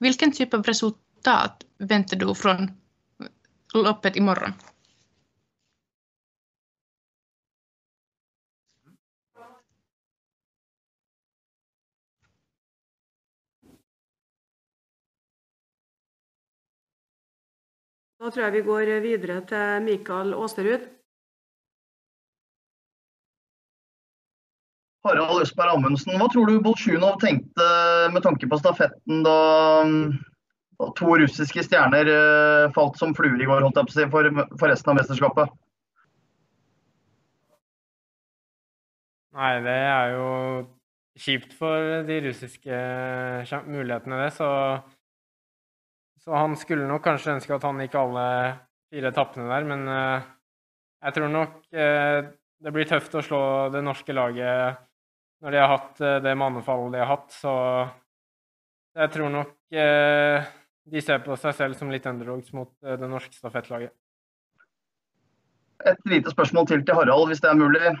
Hvilken 0.00 0.32
type 0.36 0.62
resultat 0.64 1.66
venter 1.76 2.20
du 2.20 2.30
från 2.36 2.70
loppet 3.74 4.16
imorgon? 4.16 4.56
Da 18.26 18.32
tror 18.34 18.42
jeg 18.48 18.56
vi 18.56 18.66
går 18.66 18.88
videre 19.04 19.34
til 19.46 19.84
Mikael 19.84 20.32
Åsterud. 20.34 20.88
Harald 25.06 25.44
Østberg 25.44 25.76
Amundsen, 25.76 26.16
hva 26.18 26.26
tror 26.32 26.50
du 26.50 26.56
Bolsjunov 26.64 27.20
tenkte 27.22 27.66
med 28.10 28.24
tanke 28.26 28.48
på 28.50 28.58
stafetten 28.58 29.22
da, 29.22 29.36
da 30.82 30.88
to 30.98 31.12
russiske 31.22 31.62
stjerner 31.68 32.10
eh, 32.10 32.64
falt 32.74 32.98
som 32.98 33.14
fluer 33.14 33.38
i 33.38 33.46
går, 33.46 33.62
holdt 33.62 33.78
jeg 33.78 33.92
på 33.92 33.94
å 33.94 33.98
si, 34.00 34.08
for, 34.16 34.30
for 34.58 34.74
resten 34.74 34.90
av 34.90 34.98
mesterskapet? 34.98 35.54
Nei, 39.38 39.54
det 39.70 39.78
er 39.94 40.16
jo 40.16 40.28
kjipt 41.28 41.54
for 41.62 42.02
de 42.10 42.18
russiske 42.26 42.84
mulighetene, 43.70 44.24
det. 44.24 44.32
Så, 44.34 44.50
så 46.26 46.34
han 46.34 46.56
skulle 46.58 46.88
nok 46.90 47.04
kanskje 47.06 47.36
ønske 47.36 47.54
at 47.54 47.64
han 47.68 47.78
gikk 47.84 47.92
alle 48.00 48.22
fire 48.90 49.12
etappene 49.12 49.46
der, 49.46 49.66
men 49.68 49.86
eh, 49.86 50.24
jeg 51.06 51.14
tror 51.14 51.30
nok 51.30 51.60
eh, 51.70 52.16
det 52.66 52.72
blir 52.74 52.88
tøft 52.90 53.14
å 53.14 53.22
slå 53.22 53.42
det 53.70 53.82
norske 53.86 54.14
laget 54.16 54.80
når 55.44 55.54
de 55.54 55.60
har 55.60 55.70
hatt 55.70 56.00
eh, 56.02 56.16
det 56.24 56.32
mannefallet 56.38 56.96
de 56.96 57.02
har 57.02 57.12
hatt. 57.12 57.28
Så 57.30 57.52
jeg 58.96 59.12
tror 59.14 59.30
nok 59.30 59.52
de 59.76 61.02
ser 61.04 61.22
på 61.22 61.36
seg 61.38 61.54
selv 61.58 61.78
som 61.78 61.92
litt 61.92 62.06
underdogs 62.10 62.50
mot 62.56 62.70
det 62.80 63.10
norske 63.10 63.34
stafettlaget. 63.36 63.92
Et 65.86 66.08
lite 66.08 66.32
spørsmål 66.32 66.66
til 66.70 66.82
til 66.86 66.96
Harald, 66.96 67.26
hvis 67.28 67.42
det 67.44 67.50
er 67.50 67.58
mulig. 67.58 67.92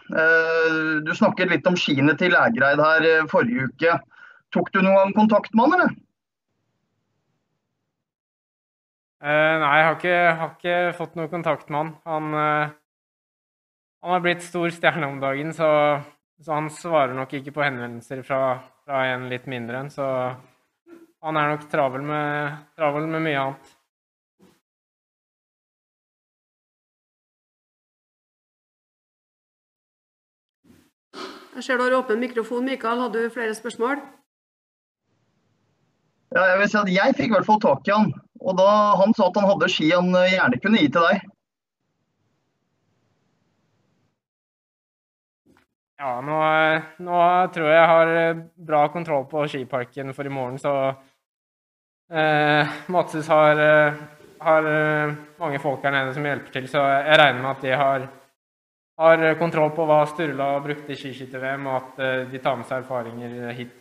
Du 1.04 1.12
snakket 1.14 1.52
litt 1.52 1.66
om 1.68 1.76
skiene 1.76 2.14
til 2.18 2.32
Lægreid 2.32 2.80
her 2.80 3.28
forrige 3.30 3.68
uke. 3.68 3.98
Tok 4.54 4.72
du 4.72 4.80
noen 4.86 5.12
kontakt 5.18 5.52
med 5.52 5.66
han, 5.66 5.76
eller? 5.76 6.05
Eh, 9.24 9.54
nei, 9.62 9.70
jeg 9.78 9.86
har 9.86 9.94
ikke, 9.96 10.16
har 10.40 10.50
ikke 10.56 10.96
fått 10.98 11.14
noe 11.16 11.30
kontakt 11.32 11.70
med 11.72 11.78
han. 11.78 11.94
Han, 12.04 12.74
han 14.04 14.12
har 14.12 14.24
blitt 14.24 14.44
stor 14.44 14.68
stjerne 14.74 15.08
om 15.08 15.22
dagen, 15.22 15.54
så, 15.56 15.70
så 16.42 16.58
han 16.58 16.68
svarer 16.72 17.16
nok 17.16 17.32
ikke 17.38 17.54
på 17.56 17.64
henvendelser 17.64 18.20
fra, 18.26 18.58
fra 18.84 19.06
en 19.14 19.30
litt 19.32 19.48
mindre 19.50 19.80
en. 19.80 19.90
Så 19.90 20.04
han 21.26 21.40
er 21.40 21.54
nok 21.54 21.64
travel 21.72 22.04
med, 22.06 22.60
travel 22.76 23.08
med 23.10 23.24
mye 23.24 23.40
annet. 23.40 23.72
Jeg 31.56 31.64
ser 31.64 31.78
du 31.80 31.86
har 31.86 31.94
åpen 31.96 32.20
mikrofon, 32.20 32.66
Mikael. 32.68 33.00
Hadde 33.00 33.22
du 33.24 33.30
flere 33.32 33.54
spørsmål? 33.56 33.96
Ja, 36.36 36.42
jeg 36.52 36.58
vil 36.60 36.68
si 36.68 36.76
at 36.82 36.90
jeg 36.92 37.16
fikk 37.16 37.30
i 37.30 37.32
hvert 37.32 37.48
fall 37.48 37.62
tak 37.64 37.88
i 37.88 37.94
han. 37.94 38.10
Og 38.40 38.56
da 38.58 38.68
han 39.00 39.14
sa 39.16 39.30
at 39.30 39.40
han 39.40 39.48
hadde 39.50 39.70
ski 39.72 39.90
han 39.92 40.12
eh, 40.18 40.34
gjerne 40.34 40.60
kunne 40.62 40.82
gi 40.82 40.90
til 40.92 41.08
deg. 41.08 41.24
Ja, 45.96 46.18
nå, 46.20 46.38
nå 47.06 47.20
tror 47.54 47.70
jeg 47.70 47.78
jeg 47.78 47.90
har 47.92 48.10
eh, 48.12 48.40
bra 48.68 48.82
kontroll 48.92 49.24
på 49.30 49.46
skiparken 49.48 50.12
for 50.16 50.28
i 50.28 50.32
morgen, 50.32 50.58
så 50.60 50.74
eh, 52.12 52.74
Matses 52.92 53.30
har, 53.32 53.62
eh, 53.64 54.02
har 54.44 54.68
eh, 54.72 55.14
mange 55.40 55.62
folk 55.62 55.86
her 55.88 55.96
nede 55.96 56.12
som 56.12 56.28
hjelper 56.28 56.52
til, 56.58 56.68
så 56.68 56.84
jeg 56.84 57.16
regner 57.22 57.40
med 57.40 57.50
at 57.54 57.64
de 57.64 57.72
har, 57.80 58.04
har 59.00 59.24
kontroll 59.40 59.72
på 59.78 59.88
hva 59.88 60.02
Sturla 60.12 60.50
brukte 60.66 60.92
i 60.92 61.00
skiskytter-VM, 61.00 61.64
og 61.70 61.78
at 61.80 62.04
eh, 62.04 62.20
de 62.34 62.44
tar 62.44 62.60
med 62.60 62.68
seg 62.68 62.84
erfaringer 62.84 63.56
hit. 63.56 63.72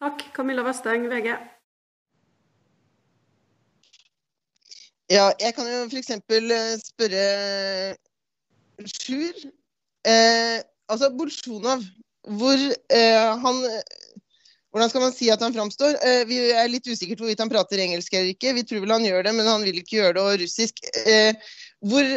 Takk. 0.00 0.26
Camilla 0.32 0.64
Vesteng, 0.64 1.06
VG. 1.12 1.36
Ja, 5.12 5.30
jeg 5.38 5.54
kan 5.54 5.68
jo 5.70 5.84
f.eks. 5.86 6.16
spørre 6.82 7.26
Sjur. 8.90 9.36
Eh, 10.06 10.58
altså, 10.90 11.10
Bolsjunov, 11.14 11.84
hvor 12.38 12.58
eh, 12.58 13.30
han 13.42 13.62
Hvordan 14.74 14.90
skal 14.92 15.04
man 15.06 15.12
si 15.14 15.30
at 15.32 15.40
han 15.40 15.54
framstår? 15.54 15.94
Eh, 16.04 16.24
vi 16.28 16.36
er 16.52 16.66
litt 16.68 16.84
usikre 16.84 17.16
på 17.16 17.24
hvorvidt 17.24 17.40
han 17.40 17.48
prater 17.48 17.80
engelsk 17.80 18.12
eller 18.12 18.34
ikke. 18.34 18.52
Vi 18.58 18.64
tror 18.66 18.82
vel 18.82 18.92
han 18.92 19.06
gjør 19.06 19.22
det, 19.24 19.32
men 19.38 19.48
han 19.48 19.62
vil 19.64 19.78
ikke 19.80 20.02
gjøre 20.02 20.16
det, 20.18 20.24
og 20.26 20.42
russisk. 20.42 20.82
Eh, 21.06 21.54
hvor 21.80 22.10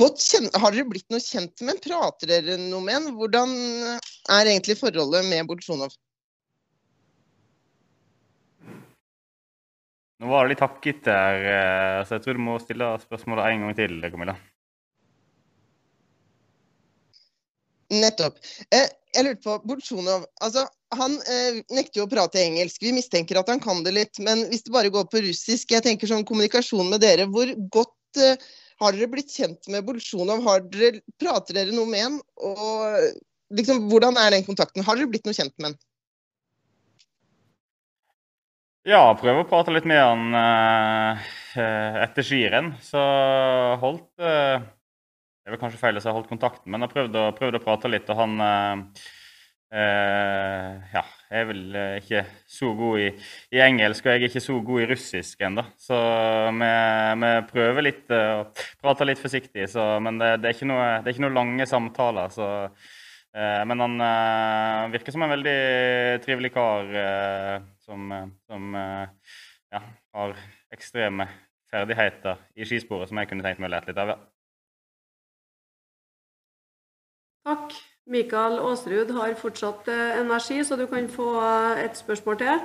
godt 0.00 0.24
kjent, 0.24 0.56
Har 0.58 0.74
dere 0.74 0.88
blitt 0.88 1.06
noe 1.14 1.22
kjent 1.22 1.62
med 1.62 1.78
Prater 1.84 2.32
dere 2.32 2.56
noe 2.58 2.82
med 2.82 2.96
ham? 2.96 3.06
Hvordan 3.20 3.54
er 3.92 4.50
egentlig 4.50 4.80
forholdet 4.80 5.28
med 5.28 5.46
Bolsjunov? 5.46 5.94
Nå 10.16 10.30
var 10.30 10.46
det 10.46 10.54
litt 10.54 10.64
hakket 10.64 11.02
der, 11.04 11.42
eh, 11.52 12.02
så 12.08 12.16
jeg 12.16 12.22
tror 12.24 12.38
du 12.38 12.44
må 12.46 12.56
stille 12.62 12.86
spørsmålet 13.02 13.50
en 13.50 13.66
gang 13.66 13.74
til, 13.76 13.96
Camilla. 14.08 14.36
Nettopp. 17.92 18.38
Eh, 18.72 18.88
jeg 19.12 19.26
lurte 19.26 19.44
på 19.44 19.58
Bolsjunov. 19.68 20.24
Altså, 20.42 20.64
han 20.96 21.18
eh, 21.28 21.60
nekter 21.68 22.00
jo 22.00 22.06
å 22.06 22.10
prate 22.10 22.40
engelsk. 22.40 22.80
Vi 22.82 22.94
mistenker 22.96 23.38
at 23.38 23.52
han 23.52 23.60
kan 23.62 23.84
det 23.84 23.92
litt. 23.94 24.16
Men 24.24 24.46
hvis 24.48 24.64
det 24.66 24.72
bare 24.74 24.92
går 24.94 25.04
på 25.12 25.22
russisk, 25.26 25.76
jeg 25.76 25.84
tenker 25.84 26.08
sånn 26.10 26.24
kommunikasjon 26.26 26.88
med 26.90 27.04
dere, 27.04 27.28
hvor 27.30 27.52
godt 27.76 27.92
har 28.80 28.96
dere 28.96 29.10
blitt 29.12 29.28
kjent 29.36 29.68
med 29.72 29.84
Bolsjunov? 29.84 30.48
Prater 31.20 31.60
dere 31.60 31.76
noe 31.76 31.92
med 31.92 32.06
ham? 32.06 32.18
Og 32.40 32.96
liksom, 33.56 33.84
hvordan 33.92 34.16
er 34.20 34.32
den 34.32 34.48
kontakten? 34.48 34.84
Har 34.84 34.96
dere 34.96 35.12
blitt 35.12 35.28
noe 35.28 35.36
kjent 35.36 35.54
med 35.60 35.74
han? 35.74 35.78
Ja, 38.86 39.00
prøve 39.18 39.42
å 39.42 39.46
prate 39.50 39.72
litt 39.74 39.86
med 39.90 39.98
han 39.98 40.34
eh, 40.38 41.30
etter 42.04 42.22
skirenn. 42.22 42.68
Så 42.86 43.00
holdt 43.82 44.22
eh, 44.22 44.62
Det 45.42 45.50
vel 45.50 45.58
kanskje 45.58 45.80
feil 45.80 45.98
å 45.98 46.02
si 46.04 46.14
holdt 46.14 46.30
kontakten, 46.30 46.70
men 46.70 46.86
jeg 46.86 46.92
prøvde 46.92 47.24
prøvde 47.34 47.58
å 47.58 47.64
prate 47.64 47.90
litt, 47.90 48.06
og 48.14 48.20
han 48.20 48.38
eh, 48.46 49.02
eh, 49.74 50.86
ja, 50.94 51.02
er 51.34 51.50
vel 51.50 51.64
ikke 51.98 52.22
så 52.46 52.70
god 52.78 53.02
i, 53.02 53.10
i, 53.58 53.62
engelsk, 53.66 54.06
og 54.06 54.14
jeg 54.14 54.22
er 54.22 54.30
ikke 54.30 54.46
så 54.46 54.62
god 54.70 54.84
i 54.84 54.88
russisk 54.94 55.46
ennå. 55.50 55.66
Så 55.82 56.02
vi, 56.62 56.72
vi, 57.26 57.34
prøver 57.50 57.90
litt 57.90 58.14
å 58.14 58.24
prate 58.54 59.10
litt 59.10 59.26
forsiktig. 59.26 59.66
Så, 59.74 59.96
men 59.98 60.22
det, 60.22 60.36
det, 60.46 60.54
er 60.54 60.70
noe, 60.70 60.90
det, 61.00 61.10
er 61.10 61.16
ikke 61.16 61.26
noe, 61.26 61.38
lange 61.42 61.66
samtaler. 61.66 62.30
Så, 62.38 62.52
eh, 63.34 63.62
men 63.66 63.88
han 63.88 64.10
eh, 64.14 64.82
virker 64.94 65.18
som 65.18 65.26
en 65.26 65.40
veldig 65.40 65.62
trivelig 66.22 66.54
kar 66.54 67.00
eh, 67.02 67.64
som, 67.86 68.14
som 68.50 68.74
ja, 68.76 69.80
har 70.14 70.36
ekstreme 70.74 71.28
ferdigheter 71.70 72.40
i 72.58 72.66
skisporet 72.66 73.10
som 73.10 73.20
jeg 73.20 73.30
kunne 73.30 73.46
tenkt 73.46 73.62
meg 73.62 73.70
å 73.70 73.74
lære 73.76 73.90
litt 73.90 74.00
av. 74.02 74.14
Ja. 74.14 74.18
Takk. 77.46 77.76
Mikael 78.06 78.60
Aasrud 78.62 79.10
har 79.16 79.32
fortsatt 79.38 79.88
energi, 79.90 80.60
så 80.62 80.76
du 80.78 80.84
kan 80.90 81.08
få 81.10 81.30
et 81.82 81.98
spørsmål 81.98 82.38
til. 82.38 82.60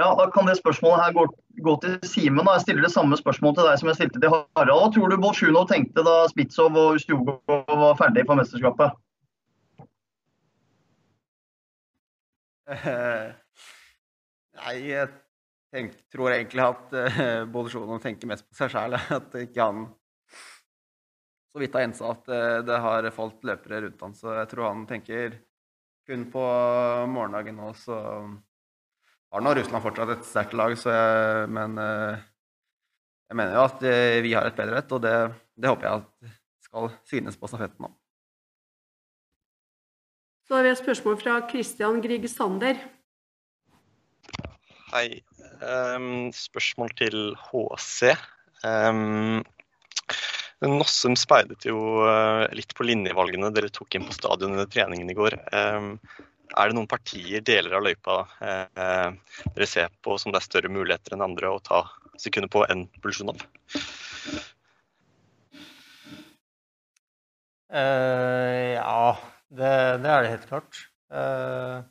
Ja, 0.00 0.14
Da 0.16 0.30
kan 0.30 0.46
det 0.46 0.56
spørsmålet 0.56 1.04
her 1.04 1.12
gå, 1.12 1.26
gå 1.66 1.74
til 1.82 1.98
Simen. 2.08 2.48
Jeg 2.54 2.60
stiller 2.64 2.82
det 2.86 2.92
samme 2.92 3.16
spørsmålet 3.16 3.58
til 3.58 3.68
deg 3.68 3.78
som 3.80 3.88
jeg 3.90 3.98
stilte 3.98 4.20
til 4.22 4.32
Harald. 4.32 4.80
Hva 4.80 4.88
tror 4.94 5.12
du 5.12 5.16
Bolsjunov 5.20 5.66
tenkte 5.68 6.04
da 6.06 6.16
Spitsov 6.30 6.78
og 6.82 6.96
Ustjogov 6.96 7.74
var 7.82 7.98
ferdig 8.00 8.24
for 8.28 8.40
mesterskapet? 8.40 8.96
Nei, 14.60 14.74
jeg 14.86 15.08
tenk, 15.74 15.96
tror 16.12 16.34
egentlig 16.34 16.64
at 16.64 16.94
uh, 16.94 17.44
Bolsjunov 17.50 18.00
tenker 18.02 18.30
mest 18.30 18.46
på 18.48 18.58
seg 18.58 18.72
sjæl. 18.74 18.96
At 19.18 19.34
ikke 19.40 19.66
han 19.66 19.86
så 21.50 21.58
vidt 21.58 21.74
har 21.74 21.82
innsa 21.82 22.12
at 22.12 22.28
uh, 22.30 22.58
det 22.62 22.76
har 22.84 23.08
falt 23.14 23.46
løpere 23.46 23.80
rundt 23.86 24.04
han. 24.06 24.16
Så 24.18 24.34
jeg 24.36 24.50
tror 24.52 24.68
han 24.68 24.86
tenker 24.90 25.38
kun 26.06 26.26
på 26.30 26.44
morgendagen 27.10 27.58
nå. 27.58 27.72
Så 27.78 27.96
har 27.96 29.44
nå 29.46 29.54
Russland 29.54 29.84
fortsatt 29.84 30.14
et 30.14 30.26
sterkt 30.26 30.56
lag, 30.58 30.74
jeg, 30.74 31.50
men 31.54 31.78
jeg 31.78 33.36
mener 33.38 33.54
jo 33.54 33.62
at 33.62 33.84
vi 34.24 34.32
har 34.34 34.48
et 34.48 34.56
bedre 34.58 34.80
et, 34.80 34.94
og 34.96 35.04
det, 35.04 35.12
det 35.54 35.70
håper 35.70 35.86
jeg 35.86 36.00
at 36.00 36.32
skal 36.66 36.90
synes 37.12 37.38
på 37.38 37.50
stafetten 37.50 37.86
nå. 37.86 37.92
Så 40.50 40.56
har 40.58 40.64
vi 40.66 40.70
et 40.74 40.80
spørsmål 40.80 41.14
fra 41.14 41.36
Christian 41.46 42.00
Grieg 42.02 42.24
Sander. 42.26 42.74
Hei. 44.90 45.20
Um, 45.62 46.32
spørsmål 46.34 46.90
til 46.98 47.14
HC. 47.38 48.16
Um, 48.66 49.44
Nossum 50.66 51.14
speidet 51.14 51.68
jo 51.70 51.78
uh, 52.02 52.50
litt 52.50 52.74
på 52.74 52.88
linjevalgene 52.90 53.52
dere 53.54 53.70
tok 53.70 53.94
inn 53.94 54.10
på 54.10 54.18
stadion 54.18 54.58
under 54.58 54.66
treningen 54.66 55.14
i 55.14 55.18
går. 55.20 55.38
Um, 55.54 55.94
er 56.50 56.66
det 56.66 56.80
noen 56.80 56.90
partier, 56.90 57.46
deler 57.46 57.78
av 57.78 57.86
løypa, 57.86 58.20
uh, 58.42 59.40
dere 59.54 59.70
ser 59.70 59.94
på 60.02 60.18
som 60.18 60.34
det 60.34 60.42
er 60.42 60.50
større 60.50 60.76
muligheter 60.80 61.14
enn 61.14 61.28
andre 61.30 61.54
å 61.54 61.62
ta 61.62 61.84
sekunder 62.18 62.50
på 62.50 62.66
enn 62.66 62.88
Bulsjunov? 62.98 63.46
Uh, 67.70 68.74
ja, 68.74 69.12
det, 69.50 69.70
det, 70.02 70.10
er 70.10 70.22
det 70.22 70.34
helt 70.34 70.48
klart. 70.50 70.80
Uh, 71.10 71.82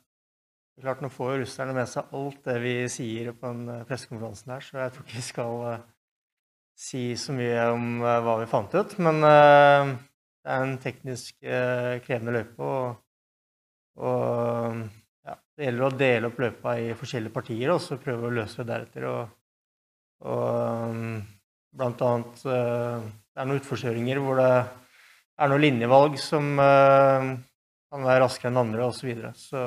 klart 0.80 1.02
Nå 1.04 1.10
får 1.12 1.42
russerne 1.42 1.74
med 1.76 1.88
seg 1.90 2.12
alt 2.16 2.38
det 2.46 2.56
vi 2.62 2.74
sier 2.88 3.34
på 3.36 3.50
den 3.50 3.84
pressekonferansen 3.88 4.54
her, 4.54 4.64
så 4.64 4.78
jeg 4.80 4.94
tror 4.94 5.04
ikke 5.04 5.18
vi 5.18 5.24
skal 5.26 5.58
uh, 5.66 5.82
si 6.80 7.02
så 7.20 7.34
mye 7.36 7.66
om 7.74 7.98
hva 8.00 8.38
vi 8.40 8.48
fant 8.48 8.72
ut. 8.72 8.94
Men 9.04 9.20
det 9.20 9.34
er 10.48 10.62
en 10.64 10.78
teknisk 10.80 11.36
krevende 11.44 12.32
løype, 12.32 12.64
og, 12.64 12.94
og 14.00 14.78
ja, 15.28 15.34
det 15.36 15.66
gjelder 15.66 15.84
å 15.84 15.98
dele 16.00 16.30
opp 16.30 16.40
løypa 16.40 16.78
i 16.80 16.94
forskjellige 16.96 17.34
partier 17.34 17.74
og 17.74 17.82
så 17.84 18.00
prøve 18.00 18.30
å 18.30 18.32
løse 18.38 18.64
det 18.64 18.70
deretter. 18.72 19.04
Og, 19.10 19.36
og 20.32 20.96
blant 21.76 22.06
annet 22.08 22.40
Det 22.46 22.56
er 22.56 23.46
noen 23.50 23.60
utforkjøringer 23.60 24.24
hvor 24.24 24.40
det 24.40 24.48
er 24.56 25.52
noen 25.52 25.64
linjevalg 25.66 26.16
som 26.20 26.56
kan 27.90 28.06
være 28.06 28.22
raskere 28.24 28.52
enn 28.52 28.60
andre 28.62 28.86
osv. 28.86 29.00
Så, 29.00 29.06
videre. 29.08 29.32
så 29.34 29.62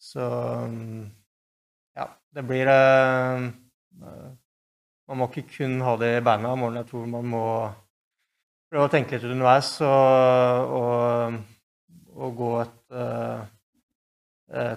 Så 0.00 0.24
ja, 1.96 2.06
det 2.32 2.44
blir 2.48 2.70
Man 5.10 5.18
må 5.18 5.26
ikke 5.28 5.58
kun 5.58 5.80
ha 5.84 5.96
det 6.00 6.10
i 6.16 6.24
beina 6.24 6.52
om 6.54 6.62
morgenen. 6.62 6.84
Jeg 6.84 6.90
tror 6.92 7.06
man 7.10 7.26
må 7.26 7.46
prøve 8.70 8.86
å 8.86 8.92
tenke 8.92 9.18
litt 9.18 9.26
underveis 9.26 9.72
og, 9.82 10.76
og, 10.78 11.40
og 12.14 12.36
gå 12.38 12.50
et 12.60 12.94
uh, 12.94 13.42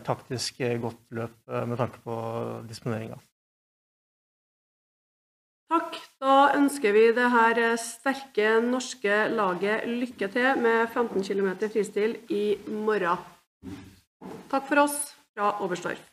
taktisk 0.07 0.63
godt 0.81 1.03
løp 1.13 1.53
med 1.69 1.77
tanke 1.77 2.01
på 2.01 2.17
disponeringa. 2.65 3.21
Takk. 5.69 6.01
Da 6.23 6.53
ønsker 6.55 6.93
vi 6.95 7.01
det 7.11 7.25
her 7.33 7.57
sterke 7.75 8.53
norske 8.63 9.15
laget 9.33 9.89
lykke 9.91 10.29
til 10.31 10.61
med 10.63 10.87
15 10.93 11.19
km 11.19 11.49
fristil 11.67 12.15
i 12.31 12.55
morgen. 12.71 13.19
Takk 14.47 14.69
for 14.69 14.85
oss 14.85 14.97
fra 15.35 15.51
Oberstdorf. 15.59 16.12